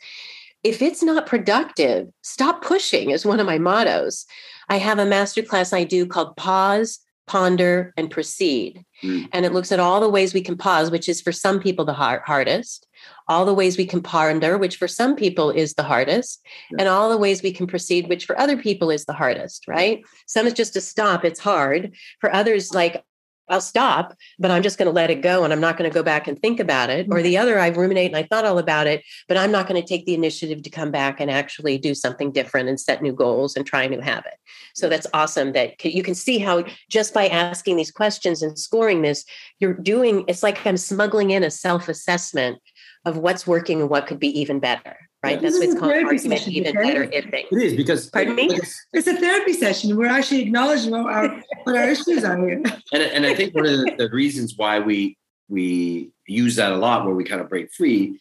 [0.62, 4.26] If it's not productive stop pushing is one of my mottos.
[4.68, 8.84] I have a master class i do called pause ponder and proceed.
[9.02, 9.28] Mm.
[9.32, 11.84] and it looks at all the ways we can pause which is for some people
[11.84, 12.86] the hard, hardest
[13.28, 16.76] all the ways we can ponder, which for some people is the hardest, yeah.
[16.80, 20.02] and all the ways we can proceed, which for other people is the hardest, right?
[20.26, 21.94] Some is just to stop, it's hard.
[22.20, 23.04] For others, like,
[23.48, 25.94] I'll stop, but I'm just going to let it go and I'm not going to
[25.94, 27.08] go back and think about it.
[27.10, 27.42] Or the mm-hmm.
[27.42, 30.06] other, I ruminate and I thought all about it, but I'm not going to take
[30.06, 33.66] the initiative to come back and actually do something different and set new goals and
[33.66, 34.34] try a new habit.
[34.74, 39.02] So that's awesome that you can see how just by asking these questions and scoring
[39.02, 39.26] this,
[39.60, 42.60] you're doing it's like I'm smuggling in a self assessment
[43.04, 44.96] of what's working and what could be even better.
[45.22, 45.36] Right.
[45.36, 47.46] Yeah, That's what's called argument session, even better ifing.
[47.50, 48.58] It is because pardon me?
[48.92, 49.96] It's a therapy session.
[49.96, 52.62] We're actually acknowledging what our, what our issues are here.
[52.92, 55.16] And, and I think one of the, the reasons why we
[55.48, 58.18] we use that a lot where we kind of break free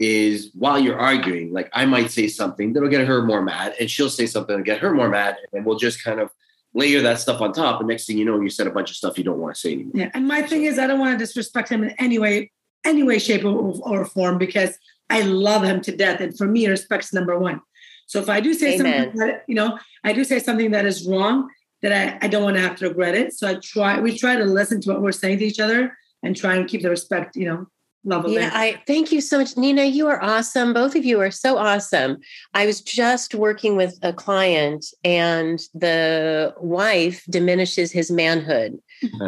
[0.00, 3.90] is while you're arguing, like I might say something that'll get her more mad, and
[3.90, 6.30] she'll say something that'll get her more mad, and we'll just kind of
[6.74, 7.80] layer that stuff on top.
[7.80, 9.60] And next thing you know, you said a bunch of stuff you don't want to
[9.60, 9.92] say anymore.
[9.94, 10.10] Yeah.
[10.14, 12.50] And my thing is, I don't want to disrespect him in any way
[12.84, 16.20] any way, shape, or, or form because I love him to death.
[16.20, 17.60] And for me, respect's number one.
[18.06, 19.04] So if I do say Amen.
[19.04, 21.48] something that, you know, I do say something that is wrong,
[21.82, 23.32] that I, I don't want to have to regret it.
[23.32, 26.36] So I try, we try to listen to what we're saying to each other and
[26.36, 27.66] try and keep the respect, you know,
[28.04, 28.30] level.
[28.30, 29.56] Yeah, I thank you so much.
[29.56, 30.72] Nina, you are awesome.
[30.72, 32.18] Both of you are so awesome.
[32.54, 38.78] I was just working with a client and the wife diminishes his manhood,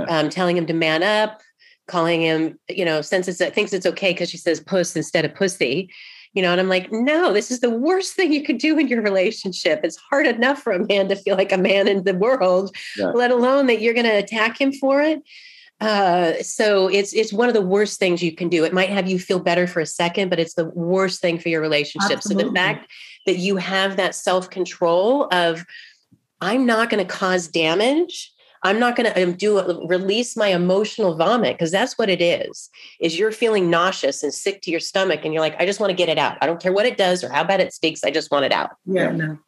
[0.09, 1.41] um, telling him to man up,
[1.89, 5.35] calling him, you know, since it's thinks it's okay because she says puss instead of
[5.35, 5.91] pussy.
[6.35, 8.89] you know and i'm like no this is the worst thing you could do in
[8.89, 12.15] your relationship it's hard enough for a man to feel like a man in the
[12.15, 13.09] world yeah.
[13.09, 15.23] let alone that you're going to attack him for it
[15.83, 18.65] uh, so it's it's one of the worst things you can do.
[18.65, 21.49] It might have you feel better for a second, but it's the worst thing for
[21.49, 22.19] your relationship.
[22.19, 22.45] Absolutely.
[22.45, 22.93] So the fact
[23.27, 25.65] that you have that self control of,
[26.41, 28.32] I'm not going to cause damage
[28.63, 32.71] I'm not going to um, do release my emotional vomit because that's what it is.
[33.01, 35.91] Is you're feeling nauseous and sick to your stomach, and you're like, I just want
[35.91, 36.39] to get it out.
[36.41, 38.05] I don't care what it does or how bad it stinks.
[38.05, 38.71] I just want it out.
[38.87, 39.39] Yeah, no.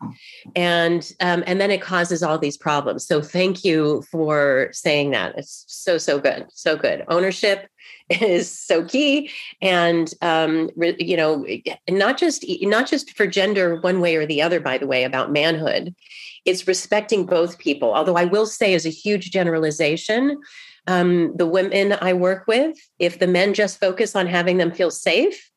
[0.57, 3.07] And um, and then it causes all these problems.
[3.07, 5.39] So thank you for saying that.
[5.39, 7.05] It's so so good, so good.
[7.09, 7.69] Ownership
[8.09, 9.31] is so key
[9.63, 11.47] and um, you know
[11.89, 15.33] not just not just for gender one way or the other by the way about
[15.33, 15.95] manhood
[16.45, 17.95] it's respecting both people.
[17.95, 20.41] Although I will say, as a huge generalization,
[20.87, 24.91] um, the women I work with, if the men just focus on having them feel
[24.91, 25.51] safe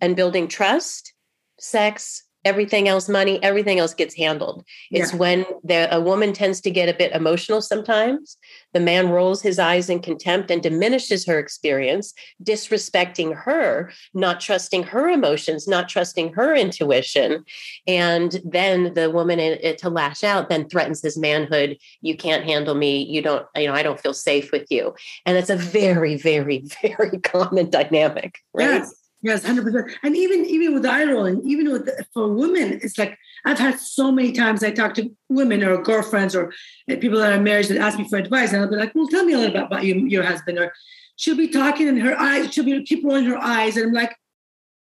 [0.00, 1.14] and building trust,
[1.58, 4.64] sex, everything else money everything else gets handled.
[4.90, 5.18] It's yeah.
[5.18, 8.36] when the, a woman tends to get a bit emotional sometimes
[8.72, 14.82] the man rolls his eyes in contempt and diminishes her experience disrespecting her not trusting
[14.82, 17.44] her emotions not trusting her intuition.
[17.86, 21.78] And then the woman in, in, to lash out then threatens his manhood.
[22.00, 23.04] You can't handle me.
[23.04, 24.94] You don't you know i don't feel safe with you.
[25.26, 28.74] And it's a very very very common dynamic right?
[28.74, 29.90] Yes Yes, hundred percent.
[30.02, 34.12] And even even with eye rolling, even with for women, it's like I've had so
[34.12, 36.52] many times I talk to women or girlfriends or
[36.90, 39.08] eh, people that are married that ask me for advice, and I'll be like, "Well,
[39.08, 40.74] tell me a little bit about you, your husband." Or
[41.16, 44.14] she'll be talking, and her eyes, she'll be keep rolling her eyes, and I'm like,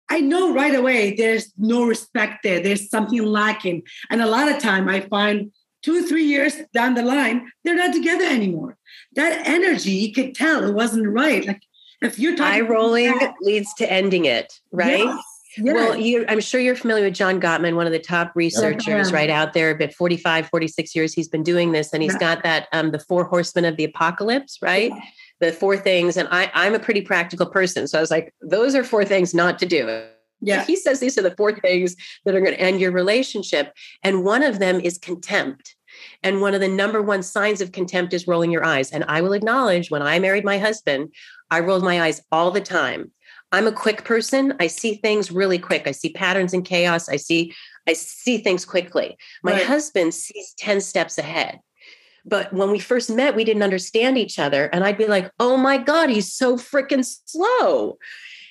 [0.08, 2.60] I know right away there's no respect there.
[2.60, 7.02] There's something lacking, and a lot of time I find two three years down the
[7.02, 8.78] line they're not together anymore.
[9.16, 11.46] That energy, you could tell it wasn't right.
[11.46, 11.60] Like
[12.02, 15.04] if you're talking eye rolling that, leads to ending it, right?
[15.04, 15.24] Yes.
[15.56, 15.74] Yes.
[15.74, 19.16] Well, you, I'm sure you're familiar with John Gottman, one of the top researchers yeah.
[19.16, 19.74] right out there.
[19.74, 22.18] But 45, 46 years he's been doing this, and he's yeah.
[22.34, 24.90] got that um, the four horsemen of the apocalypse, right?
[24.90, 25.00] Yeah.
[25.40, 26.16] The four things.
[26.16, 29.34] And I, I'm a pretty practical person, so I was like, those are four things
[29.34, 30.04] not to do.
[30.42, 33.74] Yeah, he says these are the four things that are going to end your relationship,
[34.02, 35.76] and one of them is contempt.
[36.22, 38.90] And one of the number one signs of contempt is rolling your eyes.
[38.90, 41.12] And I will acknowledge when I married my husband,
[41.50, 43.10] I rolled my eyes all the time.
[43.52, 44.54] I'm a quick person.
[44.60, 45.86] I see things really quick.
[45.86, 47.08] I see patterns in chaos.
[47.08, 47.54] I see
[47.88, 49.16] I see things quickly.
[49.42, 49.64] My right.
[49.64, 51.60] husband sees 10 steps ahead.
[52.24, 54.66] But when we first met, we didn't understand each other.
[54.66, 57.98] And I'd be like, oh my God, he's so freaking slow.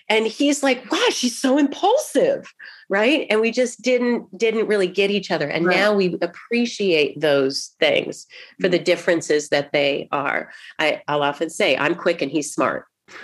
[0.09, 2.51] And he's like, wow, she's so impulsive.
[2.89, 3.27] Right.
[3.29, 5.47] And we just didn't didn't really get each other.
[5.47, 5.75] And right.
[5.75, 8.25] now we appreciate those things
[8.59, 8.83] for the mm.
[8.83, 10.51] differences that they are.
[10.79, 12.85] I, I'll often say, I'm quick and he's smart.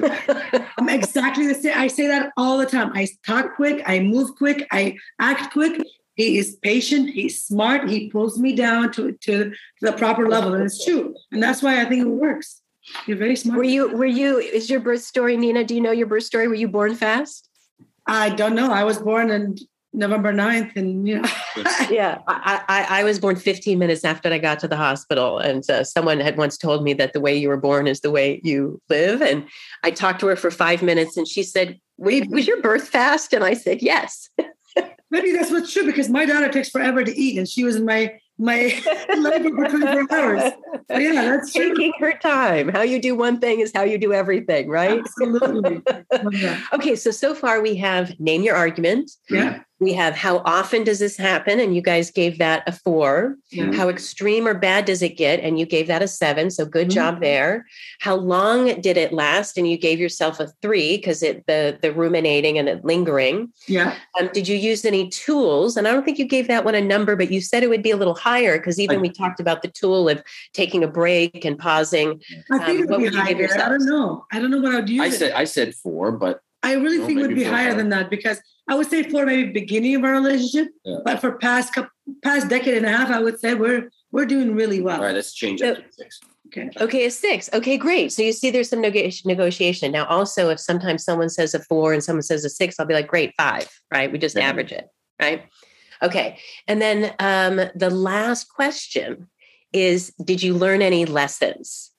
[0.77, 1.77] I'm exactly the same.
[1.77, 2.91] I say that all the time.
[2.93, 5.81] I talk quick, I move quick, I act quick.
[6.15, 10.53] He is patient, he's smart, he pulls me down to, to the proper level.
[10.53, 11.13] And it's true.
[11.31, 12.61] And that's why I think it works.
[13.07, 13.57] You're very smart.
[13.57, 15.63] Were you, were you, is your birth story, Nina?
[15.63, 16.47] Do you know your birth story?
[16.47, 17.49] Were you born fast?
[18.07, 18.71] I don't know.
[18.71, 19.57] I was born in
[19.95, 20.75] November 9th.
[20.75, 21.29] And, you know.
[21.89, 25.39] yeah, I, I, I, was born 15 minutes after I got to the hospital.
[25.39, 28.11] And uh, someone had once told me that the way you were born is the
[28.11, 29.21] way you live.
[29.21, 29.47] And
[29.83, 33.33] I talked to her for five minutes and she said, Wait, was your birth fast?
[33.33, 34.29] And I said, Yes.
[35.11, 37.85] Maybe that's what's true because my daughter takes forever to eat and she was in
[37.85, 38.83] my my
[39.17, 40.53] labor for 24 hours.
[40.89, 42.69] So yeah, that's taking her time.
[42.69, 44.99] How you do one thing is how you do everything, right?
[44.99, 45.81] Absolutely.
[46.73, 49.11] okay, so so far we have name your argument.
[49.29, 49.61] Yeah.
[49.79, 51.59] We have how often does this happen?
[51.59, 53.35] And you guys gave that a four.
[53.51, 53.73] Yeah.
[53.73, 55.41] How extreme or bad does it get?
[55.41, 56.49] And you gave that a seven.
[56.49, 56.95] So good mm-hmm.
[56.95, 57.65] job there.
[57.99, 59.57] How long did it last?
[59.57, 63.51] And you gave yourself a three because it the the ruminating and the lingering.
[63.67, 63.95] Yeah.
[64.19, 65.75] Um, did you use any tools?
[65.75, 67.83] And I don't think you gave that one a number, but you said it would
[67.83, 70.87] be a little higher because even I, we talked about the tool of taking a
[70.87, 72.21] break and pausing.
[72.51, 73.53] I think um, it would be higher.
[73.53, 74.25] I don't know.
[74.31, 75.01] I don't know what I would use.
[75.01, 78.09] I said I said four, but I really think it would be higher than that
[78.09, 80.97] because I would say for maybe beginning of our relationship, yeah.
[81.05, 81.91] but for past couple,
[82.23, 84.97] past decade and a half, I would say we're we're doing really well.
[84.97, 86.19] All right, let's change it to six.
[86.47, 86.69] Okay.
[86.79, 87.49] Okay, a six.
[87.53, 88.11] Okay, great.
[88.11, 89.91] So you see, there's some negotiation.
[89.91, 92.93] Now, also, if sometimes someone says a four and someone says a six, I'll be
[92.93, 93.69] like, great, five.
[93.93, 94.11] Right?
[94.11, 94.47] We just yeah.
[94.47, 94.87] average it.
[95.21, 95.43] Right?
[96.01, 96.39] Okay.
[96.67, 99.27] And then um, the last question
[99.73, 101.91] is, did you learn any lessons?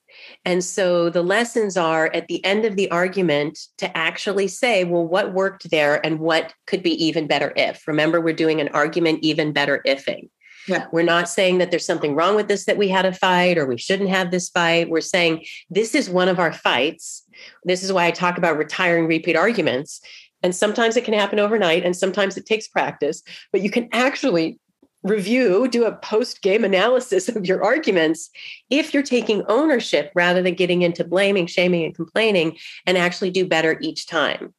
[0.45, 5.07] And so the lessons are at the end of the argument to actually say, well,
[5.07, 7.87] what worked there and what could be even better if?
[7.87, 10.29] Remember, we're doing an argument even better ifing.
[10.69, 10.87] Yeah.
[10.93, 13.67] We're not saying that there's something wrong with this that we had a fight or
[13.67, 14.91] we shouldn't have this fight.
[14.91, 17.23] We're saying this is one of our fights.
[17.65, 20.01] This is why I talk about retiring repeat arguments
[20.43, 24.59] And sometimes it can happen overnight and sometimes it takes practice, but you can actually
[25.03, 28.31] review, do a post game analysis of your arguments
[28.71, 32.57] if you're taking ownership rather than getting into blaming, shaming, and complaining,
[32.87, 34.53] and actually do better each time.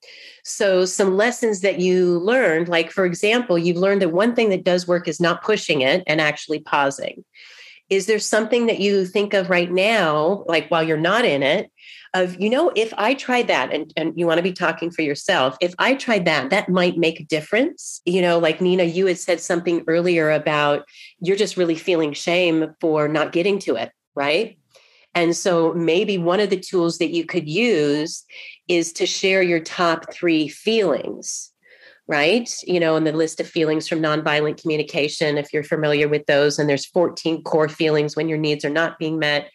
[0.44, 4.64] So, some lessons that you learned, like for example, you've learned that one thing that
[4.64, 7.26] does work is not pushing it and actually pausing.
[7.90, 11.72] Is there something that you think of right now, like while you're not in it,
[12.14, 15.02] of you know if i tried that and, and you want to be talking for
[15.02, 19.06] yourself if i tried that that might make a difference you know like nina you
[19.06, 20.86] had said something earlier about
[21.20, 24.58] you're just really feeling shame for not getting to it right
[25.16, 28.24] and so maybe one of the tools that you could use
[28.68, 31.52] is to share your top three feelings
[32.10, 32.50] right?
[32.66, 36.58] You know, in the list of feelings from nonviolent communication, if you're familiar with those,
[36.58, 39.50] and there's 14 core feelings when your needs are not being met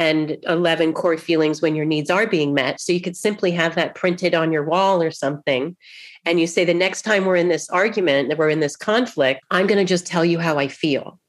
[0.00, 2.80] and 11 core feelings when your needs are being met.
[2.80, 5.76] So you could simply have that printed on your wall or something.
[6.24, 9.42] And you say, the next time we're in this argument, that we're in this conflict,
[9.50, 11.20] I'm going to just tell you how I feel.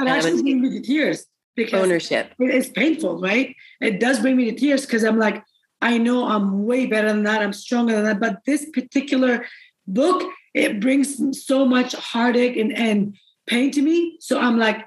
[0.00, 2.32] And, and actually bring me to tears because ownership.
[2.40, 3.54] It's painful, right?
[3.80, 5.44] It does bring me to tears because I'm like,
[5.80, 7.42] I know I'm way better than that.
[7.42, 8.18] I'm stronger than that.
[8.18, 9.46] But this particular
[9.86, 14.16] book, it brings so much heartache and, and pain to me.
[14.18, 14.84] So I'm like,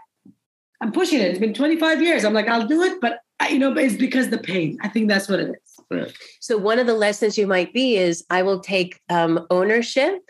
[0.81, 1.29] I'm pushing it.
[1.29, 2.25] It's been 25 years.
[2.25, 4.77] I'm like, I'll do it, but I, you know, but it's because the pain.
[4.81, 5.79] I think that's what it is.
[5.89, 6.13] Right.
[6.39, 10.29] So one of the lessons you might be is I will take um, ownership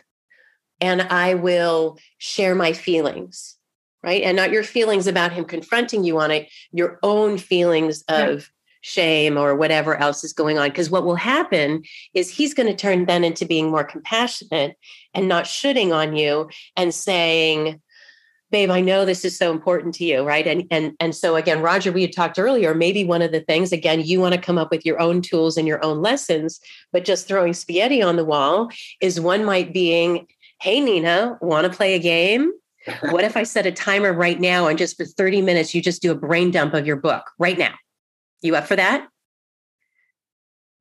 [0.80, 3.56] and I will share my feelings,
[4.02, 4.22] right?
[4.22, 8.50] And not your feelings about him confronting you on it, your own feelings of
[8.82, 10.68] shame or whatever else is going on.
[10.68, 11.82] Because what will happen
[12.14, 14.76] is he's going to turn then into being more compassionate
[15.12, 17.80] and not shooting on you and saying,
[18.50, 20.46] babe i know this is so important to you right?
[20.46, 23.72] And and and so again roger we had talked earlier maybe one of the things
[23.72, 26.60] again you want to come up with your own tools and your own lessons
[26.92, 30.26] but just throwing spaghetti on the wall is one might being
[30.60, 32.52] hey nina want to play a game?
[33.10, 36.00] What if i set a timer right now and just for 30 minutes you just
[36.00, 37.74] do a brain dump of your book right now?
[38.40, 39.09] You up for that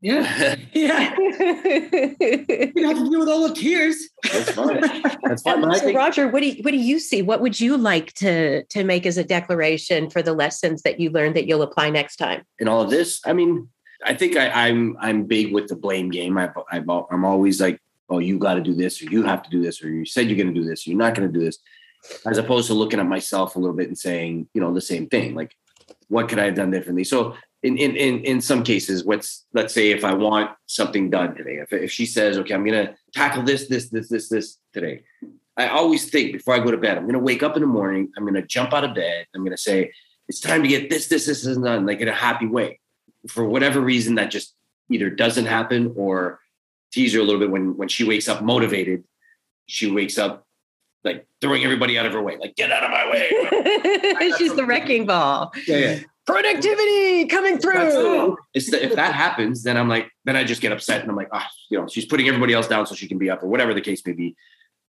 [0.02, 0.56] yeah.
[0.74, 1.16] Yeah.
[1.18, 3.98] you have to deal with all the tears.
[4.32, 4.82] That's fine.
[5.24, 5.62] That's fine.
[5.74, 7.22] so think- Roger, what do you, what do you see?
[7.22, 11.10] What would you like to to make as a declaration for the lessons that you
[11.10, 12.44] learned that you'll apply next time?
[12.60, 13.68] In all of this, I mean,
[14.06, 16.38] I think I, I'm I'm big with the blame game.
[16.38, 16.78] I, I
[17.12, 19.84] I'm always like, oh, you got to do this, or you have to do this,
[19.84, 21.58] or you said you're going to do this, or you're not going to do this,
[22.26, 25.08] as opposed to looking at myself a little bit and saying, you know, the same
[25.08, 25.36] thing.
[25.36, 25.56] Like,
[26.08, 27.04] what could I have done differently?
[27.04, 31.36] So in, in in in some cases what's let's say if i want something done
[31.36, 35.04] today if, if she says okay i'm gonna tackle this this this this this today.
[35.58, 38.12] I always think before i go to bed i'm gonna wake up in the morning
[38.18, 39.92] i'm gonna jump out of bed i'm gonna say
[40.30, 42.80] it's time to get this this this and done like in a happy way.
[43.28, 44.56] For whatever reason that just
[44.90, 46.40] either doesn't happen or
[46.94, 49.04] tease her a little bit when when she wakes up motivated
[49.66, 50.48] she wakes up
[51.04, 54.32] like throwing everybody out of her way like get out of my way.
[54.38, 55.52] She's the wrecking ball.
[55.68, 58.38] Yeah, yeah productivity coming through.
[58.54, 61.30] The, if that happens, then I'm like, then I just get upset and I'm like,
[61.32, 63.48] ah, oh, you know, she's putting everybody else down so she can be up or
[63.48, 64.36] whatever the case may be.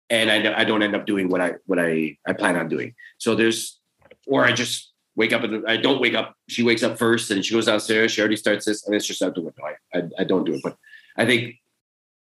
[0.10, 2.96] And I, I don't end up doing what I, what I, I plan on doing.
[3.20, 3.80] So there's,
[4.26, 6.36] or I just wake up and I don't wake up.
[6.48, 8.12] She wakes up first and she goes downstairs.
[8.12, 9.62] She already starts this and it's just out the window.
[9.64, 10.78] I, I, I don't do it, but
[11.16, 11.56] I think,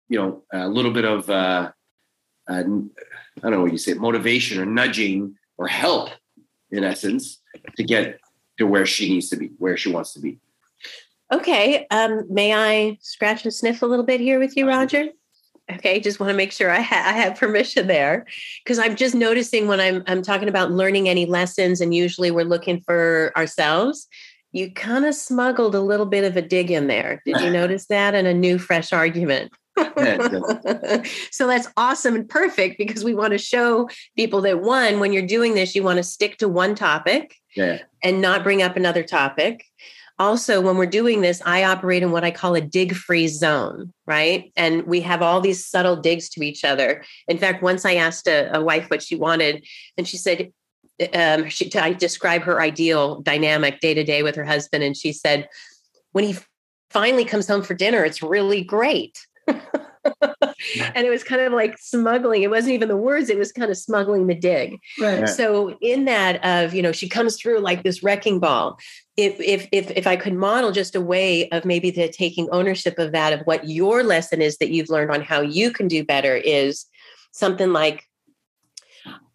[0.08, 1.72] you know, a little bit of, uh,
[2.48, 2.92] uh, I don't
[3.42, 6.10] know what you say, motivation or nudging or help
[6.72, 7.42] in essence
[7.76, 8.20] to get
[8.60, 10.38] to where she needs to be, where she wants to be.
[11.32, 11.88] Okay.
[11.92, 15.06] Um, may I scratch and sniff a little bit here with you, Roger?
[15.72, 18.26] Okay, just want to make sure I, ha- I have permission there
[18.64, 22.44] because I'm just noticing when I'm I'm talking about learning any lessons, and usually we're
[22.44, 24.08] looking for ourselves.
[24.52, 27.22] You kind of smuggled a little bit of a dig in there.
[27.24, 28.16] Did you notice that?
[28.16, 29.52] And a new, fresh argument.
[31.32, 35.26] so that's awesome and perfect because we want to show people that one, when you're
[35.26, 37.80] doing this, you want to stick to one topic yeah.
[38.04, 39.66] and not bring up another topic.
[40.18, 43.94] Also, when we're doing this, I operate in what I call a dig free zone,
[44.06, 44.52] right?
[44.58, 47.04] And we have all these subtle digs to each other.
[47.30, 49.66] In fact, once I asked a, a wife what she wanted,
[49.98, 50.52] and she said,
[51.14, 54.84] um, she, I describe her ideal dynamic day to day with her husband.
[54.84, 55.48] And she said,
[56.12, 56.36] when he
[56.90, 59.26] finally comes home for dinner, it's really great.
[60.96, 62.44] and it was kind of like smuggling.
[62.44, 64.78] It wasn't even the words, it was kind of smuggling the dig.
[65.00, 65.28] Right.
[65.28, 68.78] So in that of, you know, she comes through like this wrecking ball.
[69.18, 72.98] If if if if I could model just a way of maybe the taking ownership
[73.00, 76.04] of that, of what your lesson is that you've learned on how you can do
[76.04, 76.86] better is
[77.32, 78.06] something like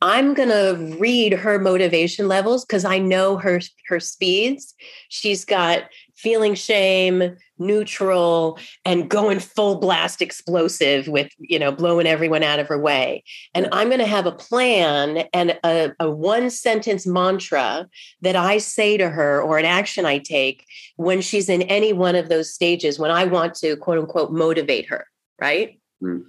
[0.00, 4.74] I'm going to read her motivation levels because I know her her speeds.
[5.08, 5.84] She's got
[6.24, 12.66] feeling shame, neutral, and going full blast explosive with, you know, blowing everyone out of
[12.66, 13.22] her way.
[13.54, 17.86] And I'm going to have a plan and a, a one sentence mantra
[18.22, 20.64] that I say to her or an action I take
[20.96, 24.88] when she's in any one of those stages, when I want to quote unquote motivate
[24.88, 25.06] her,
[25.38, 25.78] right?
[26.02, 26.24] Mm.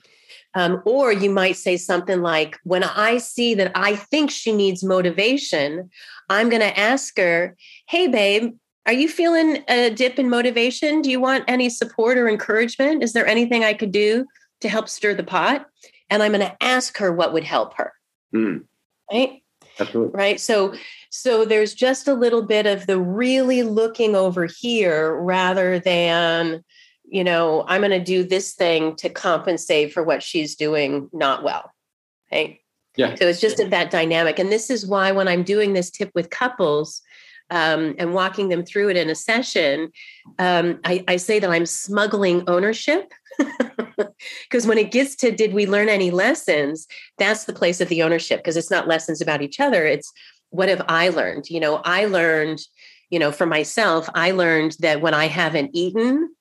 [0.57, 4.83] Um, or you might say something like, when I see that I think she needs
[4.83, 5.89] motivation,
[6.29, 7.55] I'm going to ask her,
[7.87, 8.55] hey, babe,
[8.85, 11.01] are you feeling a dip in motivation?
[11.01, 13.03] Do you want any support or encouragement?
[13.03, 14.25] Is there anything I could do
[14.61, 15.65] to help stir the pot?
[16.09, 17.93] And I'm going to ask her what would help her.
[18.33, 18.65] Mm.
[19.11, 19.41] Right?
[19.79, 20.17] Absolutely.
[20.17, 20.39] Right.
[20.39, 20.75] So
[21.09, 26.63] so there's just a little bit of the really looking over here rather than,
[27.05, 31.43] you know, I'm going to do this thing to compensate for what she's doing not
[31.43, 31.71] well.
[32.31, 32.59] Right.
[32.97, 33.15] Yeah.
[33.15, 34.39] So it's just that dynamic.
[34.39, 37.01] And this is why when I'm doing this tip with couples,
[37.49, 39.91] um, and walking them through it in a session,
[40.39, 43.13] um, I, I, say that I'm smuggling ownership.
[44.49, 46.87] Because when it gets to did we learn any lessons,
[47.17, 49.85] that's the place of the ownership because it's not lessons about each other.
[49.85, 50.11] It's
[50.49, 51.49] what have I learned?
[51.49, 52.59] You know, I learned,
[53.09, 56.34] you know, for myself, I learned that when I haven't eaten,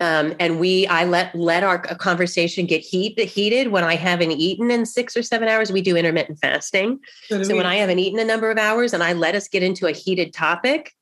[0.00, 4.70] um, and we i let let our conversation get heat heated when i haven't eaten
[4.70, 5.72] in six or seven hours.
[5.72, 7.00] We do intermittent fasting.
[7.26, 9.62] So, so when i haven't eaten a number of hours and i let us get
[9.62, 10.92] into a heated topic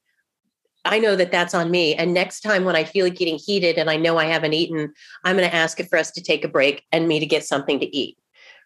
[0.85, 1.95] i know that that's on me.
[1.95, 4.93] And next time when i feel like getting heated and i know i haven't eaten
[5.25, 7.45] i'm going to ask it for us to take a break and me to get
[7.45, 8.19] something to eat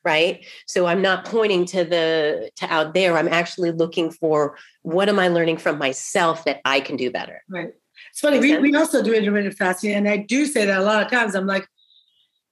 [0.03, 0.47] right?
[0.67, 3.19] So i'm not pointing to the to out there.
[3.19, 7.43] I'm actually looking for what am i learning from myself that i can do better.
[7.51, 7.75] Right
[8.11, 11.03] it's funny, we, we also do intermittent fasting, and I do say that a lot
[11.03, 11.35] of times.
[11.35, 11.67] I'm like,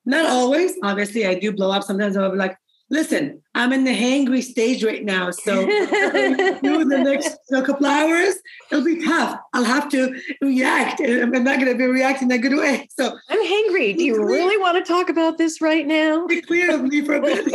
[0.05, 0.73] not always.
[0.83, 1.83] Obviously, I do blow up.
[1.83, 2.57] Sometimes I'll be like,
[2.91, 5.31] listen, I'm in the hangry stage right now.
[5.31, 8.37] So do the next you know, couple hours,
[8.71, 9.39] it'll be tough.
[9.53, 11.01] I'll have to react.
[11.01, 12.89] I'm not going to be reacting in a good way.
[12.99, 13.97] So I'm hangry.
[13.97, 16.27] Do you really want to talk about this right now?
[16.27, 17.53] Be clear of me for a bit.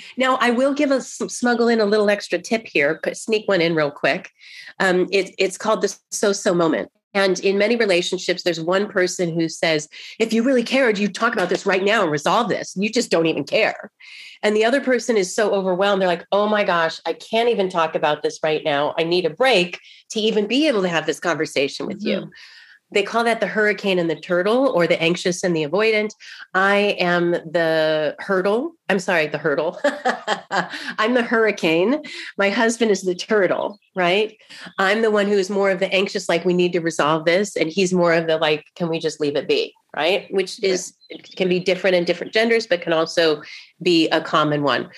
[0.16, 3.00] now, I will give us smuggle in a little extra tip here.
[3.12, 4.30] Sneak one in real quick.
[4.80, 6.90] Um, it, it's called the so-so moment.
[7.16, 9.88] And in many relationships, there's one person who says,
[10.18, 12.76] if you really cared, you talk about this right now and resolve this.
[12.76, 13.90] You just don't even care.
[14.42, 16.02] And the other person is so overwhelmed.
[16.02, 18.94] They're like, oh my gosh, I can't even talk about this right now.
[18.98, 22.24] I need a break to even be able to have this conversation with mm-hmm.
[22.24, 22.30] you.
[22.92, 26.10] They call that the hurricane and the turtle, or the anxious and the avoidant.
[26.54, 28.72] I am the hurdle.
[28.88, 29.78] I'm sorry, the hurdle.
[30.98, 32.02] I'm the hurricane.
[32.38, 34.36] My husband is the turtle, right?
[34.78, 37.56] I'm the one who is more of the anxious, like we need to resolve this.
[37.56, 39.74] And he's more of the like, can we just leave it be?
[39.94, 40.26] Right.
[40.30, 40.94] Which is
[41.36, 43.42] can be different in different genders, but can also
[43.82, 44.90] be a common one.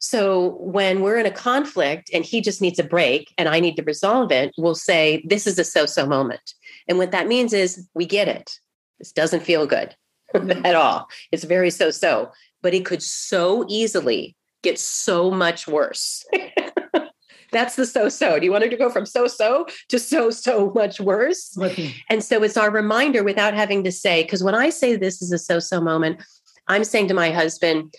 [0.00, 3.76] So when we're in a conflict and he just needs a break and I need
[3.76, 6.54] to resolve it, we'll say, This is a so so moment.
[6.88, 8.58] And what that means is we get it.
[8.98, 9.94] This doesn't feel good
[10.34, 11.08] at all.
[11.30, 12.32] It's very so so,
[12.62, 16.24] but it could so easily get so much worse.
[17.50, 18.38] That's the so so.
[18.38, 21.56] Do you want it to go from so so to so so much worse?
[21.58, 21.94] Okay.
[22.10, 25.32] And so it's our reminder without having to say, because when I say this is
[25.32, 26.22] a so so moment,
[26.66, 27.94] I'm saying to my husband,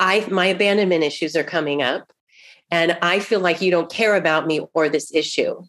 [0.00, 2.12] I my abandonment issues are coming up
[2.70, 5.62] and I feel like you don't care about me or this issue.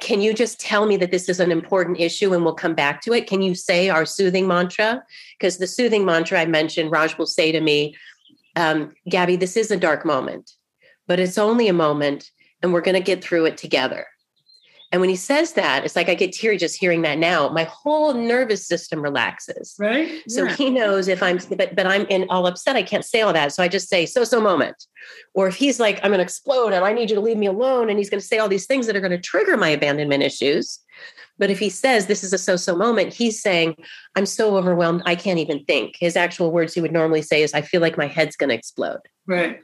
[0.00, 3.00] Can you just tell me that this is an important issue and we'll come back
[3.02, 3.26] to it?
[3.26, 5.02] Can you say our soothing mantra?
[5.38, 7.96] Because the soothing mantra I mentioned, Raj will say to me,
[8.56, 10.52] um, Gabby, this is a dark moment,
[11.06, 12.30] but it's only a moment
[12.62, 14.06] and we're going to get through it together.
[14.92, 17.48] And when he says that, it's like I get teary just hearing that now.
[17.48, 19.76] My whole nervous system relaxes.
[19.78, 20.22] Right.
[20.28, 20.56] So yeah.
[20.56, 22.74] he knows if I'm, but but I'm in all upset.
[22.74, 23.52] I can't say all that.
[23.52, 24.76] So I just say so so moment.
[25.32, 27.46] Or if he's like I'm going to explode and I need you to leave me
[27.46, 29.68] alone, and he's going to say all these things that are going to trigger my
[29.68, 30.80] abandonment issues.
[31.38, 33.76] But if he says this is a so so moment, he's saying
[34.16, 35.96] I'm so overwhelmed I can't even think.
[36.00, 38.56] His actual words he would normally say is I feel like my head's going to
[38.56, 39.00] explode.
[39.26, 39.60] Right.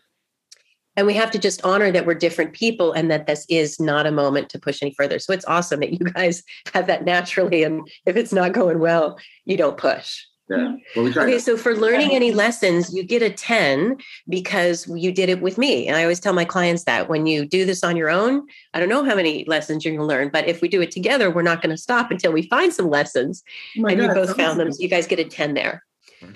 [0.97, 4.07] And we have to just honor that we're different people and that this is not
[4.07, 5.18] a moment to push any further.
[5.18, 6.42] So it's awesome that you guys
[6.74, 7.62] have that naturally.
[7.62, 10.22] And if it's not going well, you don't push.
[10.49, 10.76] Yeah.
[10.94, 13.97] Well, okay, so for learning any lessons, you get a 10
[14.28, 15.88] because you did it with me.
[15.88, 18.78] And I always tell my clients that when you do this on your own, I
[18.78, 21.30] don't know how many lessons you're going to learn, but if we do it together,
[21.30, 23.42] we're not going to stop until we find some lessons.
[23.78, 24.72] Oh and God, you both found them.
[24.72, 25.82] So you guys get a 10 there.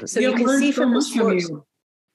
[0.06, 1.48] So you, you can see from the source.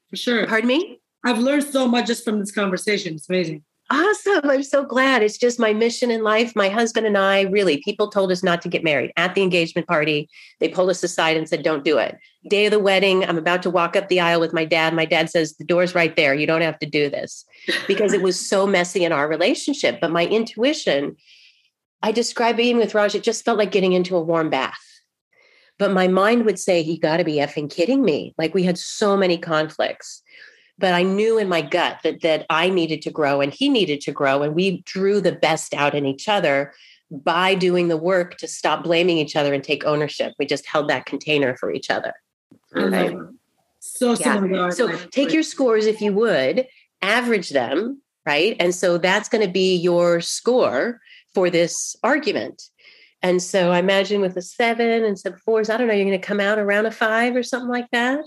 [0.10, 0.48] For sure.
[0.48, 1.00] Pardon me?
[1.26, 3.16] I've learned so much just from this conversation.
[3.16, 3.64] It's amazing.
[3.90, 4.50] Awesome.
[4.50, 5.22] I'm so glad.
[5.22, 6.56] It's just my mission in life.
[6.56, 9.88] My husband and I really, people told us not to get married at the engagement
[9.88, 10.28] party.
[10.60, 12.18] They pulled us aside and said, don't do it.
[12.50, 14.96] Day of the wedding, I'm about to walk up the aisle with my dad.
[14.96, 16.34] My dad says, the door's right there.
[16.34, 17.46] You don't have to do this
[17.88, 20.00] because it was so messy in our relationship.
[20.02, 21.16] But my intuition,
[22.02, 24.80] I describe being with Raj, it just felt like getting into a warm bath.
[25.78, 28.34] But my mind would say, you got to be effing kidding me.
[28.38, 30.24] Like we had so many conflicts.
[30.78, 34.02] But I knew in my gut that that I needed to grow and he needed
[34.02, 34.42] to grow.
[34.42, 36.74] And we drew the best out in each other
[37.12, 40.34] by doing the work to stop blaming each other and take ownership.
[40.38, 42.14] We just held that container for each other.
[42.74, 43.16] Right.
[43.80, 44.16] So Yeah.
[44.16, 44.72] similar.
[44.72, 46.68] So take your scores if you would,
[47.02, 48.58] average them, right?
[48.60, 51.00] And so that's going to be your score
[51.34, 52.64] for this argument.
[53.22, 56.20] And so I imagine with a seven and some fours, I don't know, you're going
[56.20, 58.20] to come out around a five or something like that.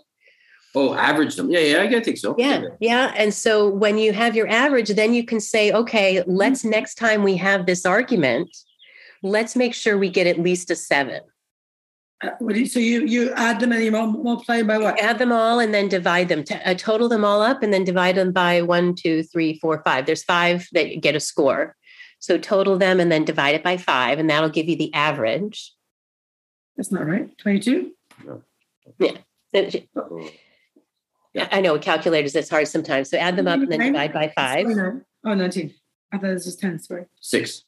[0.74, 1.50] Oh, average them.
[1.50, 2.34] Yeah, yeah, I think so.
[2.38, 2.64] Yeah.
[2.78, 3.12] Yeah.
[3.16, 7.22] And so when you have your average, then you can say, okay, let's next time
[7.22, 8.54] we have this argument,
[9.22, 11.22] let's make sure we get at least a seven.
[12.22, 15.00] Uh, what do you, so you you add them and you multiply by what?
[15.00, 17.84] add them all and then divide them to uh, total them all up and then
[17.84, 21.76] divide them by one two three four five there's five that get a score
[22.18, 25.72] so total them and then divide it by five and that'll give you the average
[26.76, 27.38] That's not right.
[27.38, 27.92] Twenty-two.
[28.28, 28.42] Oh,
[28.98, 29.18] Yeah.
[31.52, 34.64] I know calculators it's hard sometimes so add them up and then divide by five
[34.64, 35.04] 29.
[35.24, 35.74] Oh, 19.
[36.12, 36.78] I thought it was just 10.
[36.78, 37.04] Sorry.
[37.20, 37.64] Six.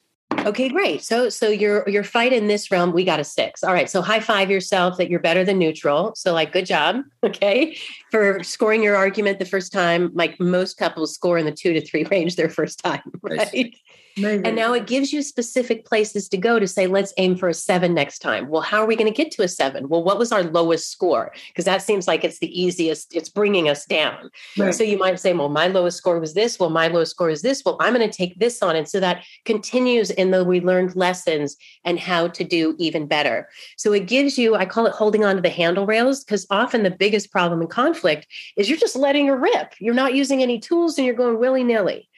[0.46, 3.72] okay great so so your your fight in this realm we got a six all
[3.74, 7.76] right so high five yourself that you're better than neutral so like good job okay
[8.12, 11.84] for scoring your argument the first time like most couples score in the two to
[11.84, 13.74] three range their first time Nice.
[14.16, 14.46] Amazing.
[14.46, 17.54] And now it gives you specific places to go to say, let's aim for a
[17.54, 18.48] seven next time.
[18.48, 19.88] Well, how are we going to get to a seven?
[19.88, 21.32] Well, what was our lowest score?
[21.48, 24.30] Because that seems like it's the easiest, it's bringing us down.
[24.58, 24.74] Right.
[24.74, 26.58] So you might say, well, my lowest score was this.
[26.58, 27.62] Well, my lowest score is this.
[27.64, 28.76] Well, I'm going to take this on.
[28.76, 33.48] And so that continues in the we learned lessons and how to do even better.
[33.76, 36.82] So it gives you, I call it holding on to the handle rails, because often
[36.82, 39.74] the biggest problem in conflict is you're just letting her rip.
[39.78, 42.08] You're not using any tools and you're going willy nilly.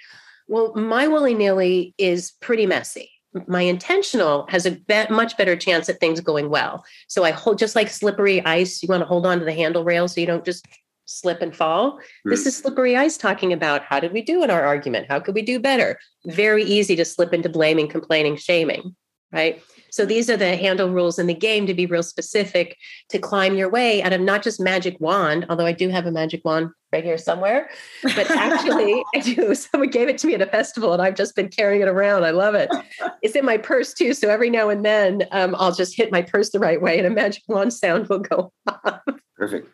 [0.53, 3.11] Well, my willy nilly is pretty messy.
[3.47, 6.85] My intentional has a bet, much better chance at things going well.
[7.09, 8.83] So I hold just like slippery ice.
[8.83, 10.69] You want to hold on to the handle rail so you don't just
[11.07, 11.99] slip and fall.
[12.27, 12.49] This hmm.
[12.49, 15.07] is slippery ice talking about how did we do in our argument?
[15.09, 15.99] How could we do better?
[16.27, 18.95] Very easy to slip into blaming, complaining, shaming,
[19.33, 19.63] right?
[19.91, 22.79] So these are the handle rules in the game to be real specific
[23.11, 26.11] to climb your way out of not just magic wand, although I do have a
[26.11, 27.69] magic wand right here somewhere,
[28.03, 29.55] but actually I do.
[29.73, 32.25] Someone gave it to me at a festival and I've just been carrying it around.
[32.25, 32.71] I love it.
[33.21, 34.15] It's in my purse too.
[34.15, 37.07] So every now and then um, I'll just hit my purse the right way and
[37.07, 39.01] a magic wand sound will go off.
[39.37, 39.69] Perfect.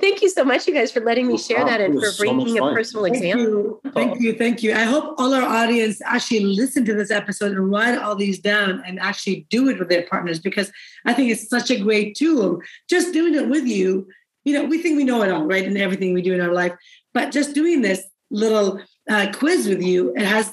[0.00, 2.24] Thank you so much, you guys, for letting me share that and for was so
[2.24, 3.44] bringing a personal Thank example.
[3.44, 3.80] you.
[3.92, 4.32] Thank you.
[4.34, 4.74] Thank you.
[4.74, 8.82] I hope all our audience actually listen to this episode and write all these down
[8.86, 10.70] and actually do it with their partners because
[11.06, 12.60] I think it's such a great tool.
[12.90, 14.06] Just doing it with you,
[14.44, 15.64] you know, we think we know it all, right?
[15.64, 16.72] And everything we do in our life.
[17.14, 20.52] But just doing this little uh, quiz with you, it has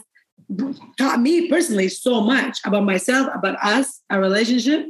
[0.98, 4.86] taught me personally so much about myself, about us, our relationship.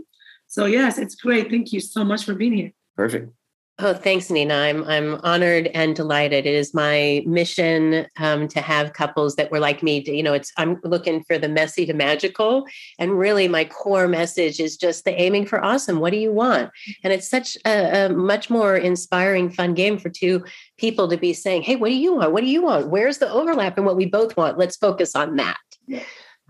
[0.48, 1.50] So, yes, it's great.
[1.50, 2.72] Thank you so much for being here.
[2.96, 3.32] Perfect.
[3.80, 4.54] Oh, thanks, Nina.
[4.54, 6.46] I'm I'm honored and delighted.
[6.46, 10.04] It is my mission um, to have couples that were like me.
[10.04, 12.68] To, you know, it's I'm looking for the messy to magical,
[13.00, 16.00] and really my core message is just the aiming for awesome.
[16.00, 16.70] What do you want?
[17.04, 20.44] And it's such a, a much more inspiring, fun game for two
[20.78, 22.32] people to be saying, "Hey, what do you want?
[22.32, 22.90] What do you want?
[22.90, 24.60] Where's the overlap in what we both want?
[24.60, 25.58] Let's focus on that."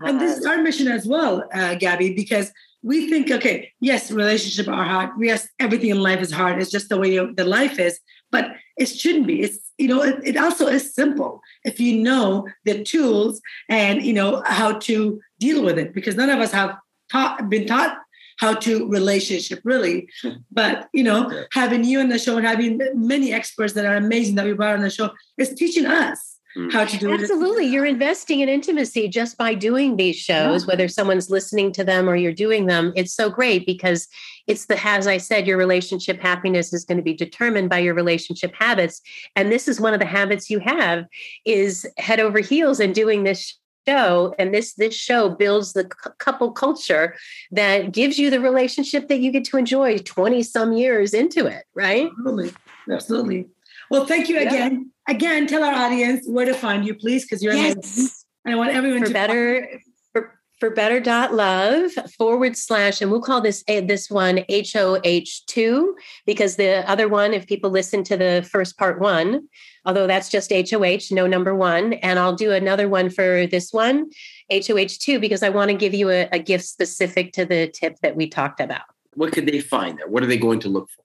[0.00, 2.52] And this Uh, is our mission as well, uh, Gabby, because
[2.84, 5.10] we think, okay, yes, relationships are hard.
[5.18, 6.60] Yes, everything in life is hard.
[6.60, 7.98] It's just the way the life is,
[8.30, 9.40] but it shouldn't be.
[9.40, 14.12] It's you know, it, it also is simple if you know the tools and you
[14.12, 15.94] know how to deal with it.
[15.94, 16.76] Because none of us have
[17.10, 17.96] taught, been taught
[18.36, 20.08] how to relationship really,
[20.52, 24.34] but you know, having you on the show and having many experts that are amazing
[24.34, 26.38] that we brought on the show is teaching us.
[26.70, 27.20] How to do it.
[27.20, 27.66] Absolutely.
[27.66, 30.66] You're investing in intimacy just by doing these shows, Yeah.
[30.66, 32.92] whether someone's listening to them or you're doing them.
[32.94, 34.06] It's so great because
[34.46, 37.94] it's the, as I said, your relationship happiness is going to be determined by your
[37.94, 39.00] relationship habits.
[39.34, 41.06] And this is one of the habits you have
[41.44, 45.84] is head over heels and doing this show and this this show builds the
[46.18, 47.14] couple culture
[47.50, 51.64] that gives you the relationship that you get to enjoy 20 some years into it
[51.74, 52.52] right Absolutely.
[52.90, 53.46] Absolutely.
[53.90, 54.70] Well, thank you Yeah.
[55.08, 55.16] Again.
[55.16, 57.82] Again, tell our audience where to find you, please, because you're amazing.
[57.84, 59.68] yes And I want everyone for to better
[60.12, 65.92] for, for better dot love forward slash and we'll call this eh, this one hoh2
[66.26, 69.48] because the other one if people listen to the first part one
[69.86, 74.10] although that's just hoh no number one and i'll do another one for this one
[74.52, 78.14] hoh2 because i want to give you a, a gift specific to the tip that
[78.14, 78.82] we talked about
[79.14, 80.08] What could they find there?
[80.08, 81.03] What are they going to look for?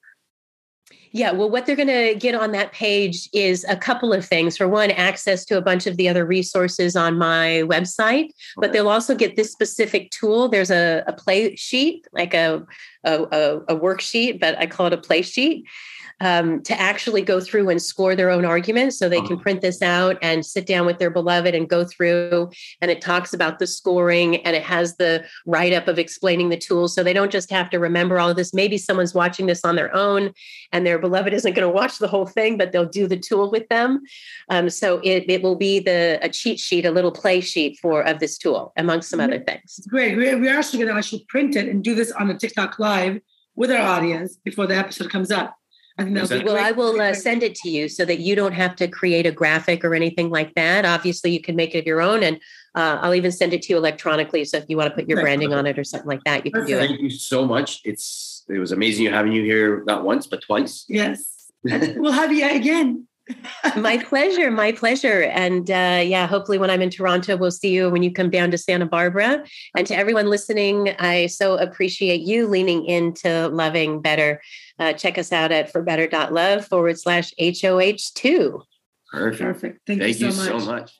[1.11, 4.57] Yeah, well, what they're going to get on that page is a couple of things.
[4.57, 8.89] For one, access to a bunch of the other resources on my website, but they'll
[8.89, 10.49] also get this specific tool.
[10.49, 12.63] There's a, a play sheet, like a,
[13.03, 15.65] a, a worksheet, but I call it a play sheet
[16.21, 18.97] um, to actually go through and score their own arguments.
[18.97, 19.39] So they can Oh.
[19.39, 22.49] print this out and sit down with their beloved and go through.
[22.81, 26.57] And it talks about the scoring and it has the write up of explaining the
[26.57, 26.93] tools.
[26.93, 28.53] So they don't just have to remember all of this.
[28.53, 30.33] Maybe someone's watching this on their own
[30.71, 33.49] and their beloved isn't going to watch the whole thing, but they'll do the tool
[33.49, 34.01] with them.
[34.49, 38.01] Um, so it, it will be the a cheat sheet, a little play sheet for
[38.01, 39.79] of this tool, amongst some other things.
[39.87, 40.17] Great.
[40.17, 43.19] We're, we're actually going to actually print it and do this on the TikTok live
[43.55, 45.55] with our audience before the episode comes up.
[45.99, 46.57] I think that'll Well.
[46.57, 49.31] I will uh, send it to you so that you don't have to create a
[49.31, 50.85] graphic or anything like that.
[50.85, 52.37] Obviously, you can make it of your own, and
[52.73, 54.45] uh, I'll even send it to you electronically.
[54.45, 56.51] So if you want to put your branding on it or something like that, you
[56.51, 56.87] can do it.
[56.87, 57.81] Thank you so much.
[57.83, 60.85] It's it was amazing having you here not once but twice.
[60.87, 61.51] Yes.
[61.63, 63.08] we'll have you again.
[63.75, 65.23] My pleasure, my pleasure.
[65.23, 68.51] And uh, yeah, hopefully when I'm in Toronto, we'll see you when you come down
[68.51, 69.43] to Santa Barbara.
[69.75, 74.41] And to everyone listening, I so appreciate you leaning into loving better.
[74.77, 78.61] Uh, check us out at forbetter.love forward slash HOH2.
[79.11, 79.41] Perfect.
[79.41, 79.79] Perfect.
[79.87, 80.63] Thank, Thank you so much.
[80.63, 80.99] so much.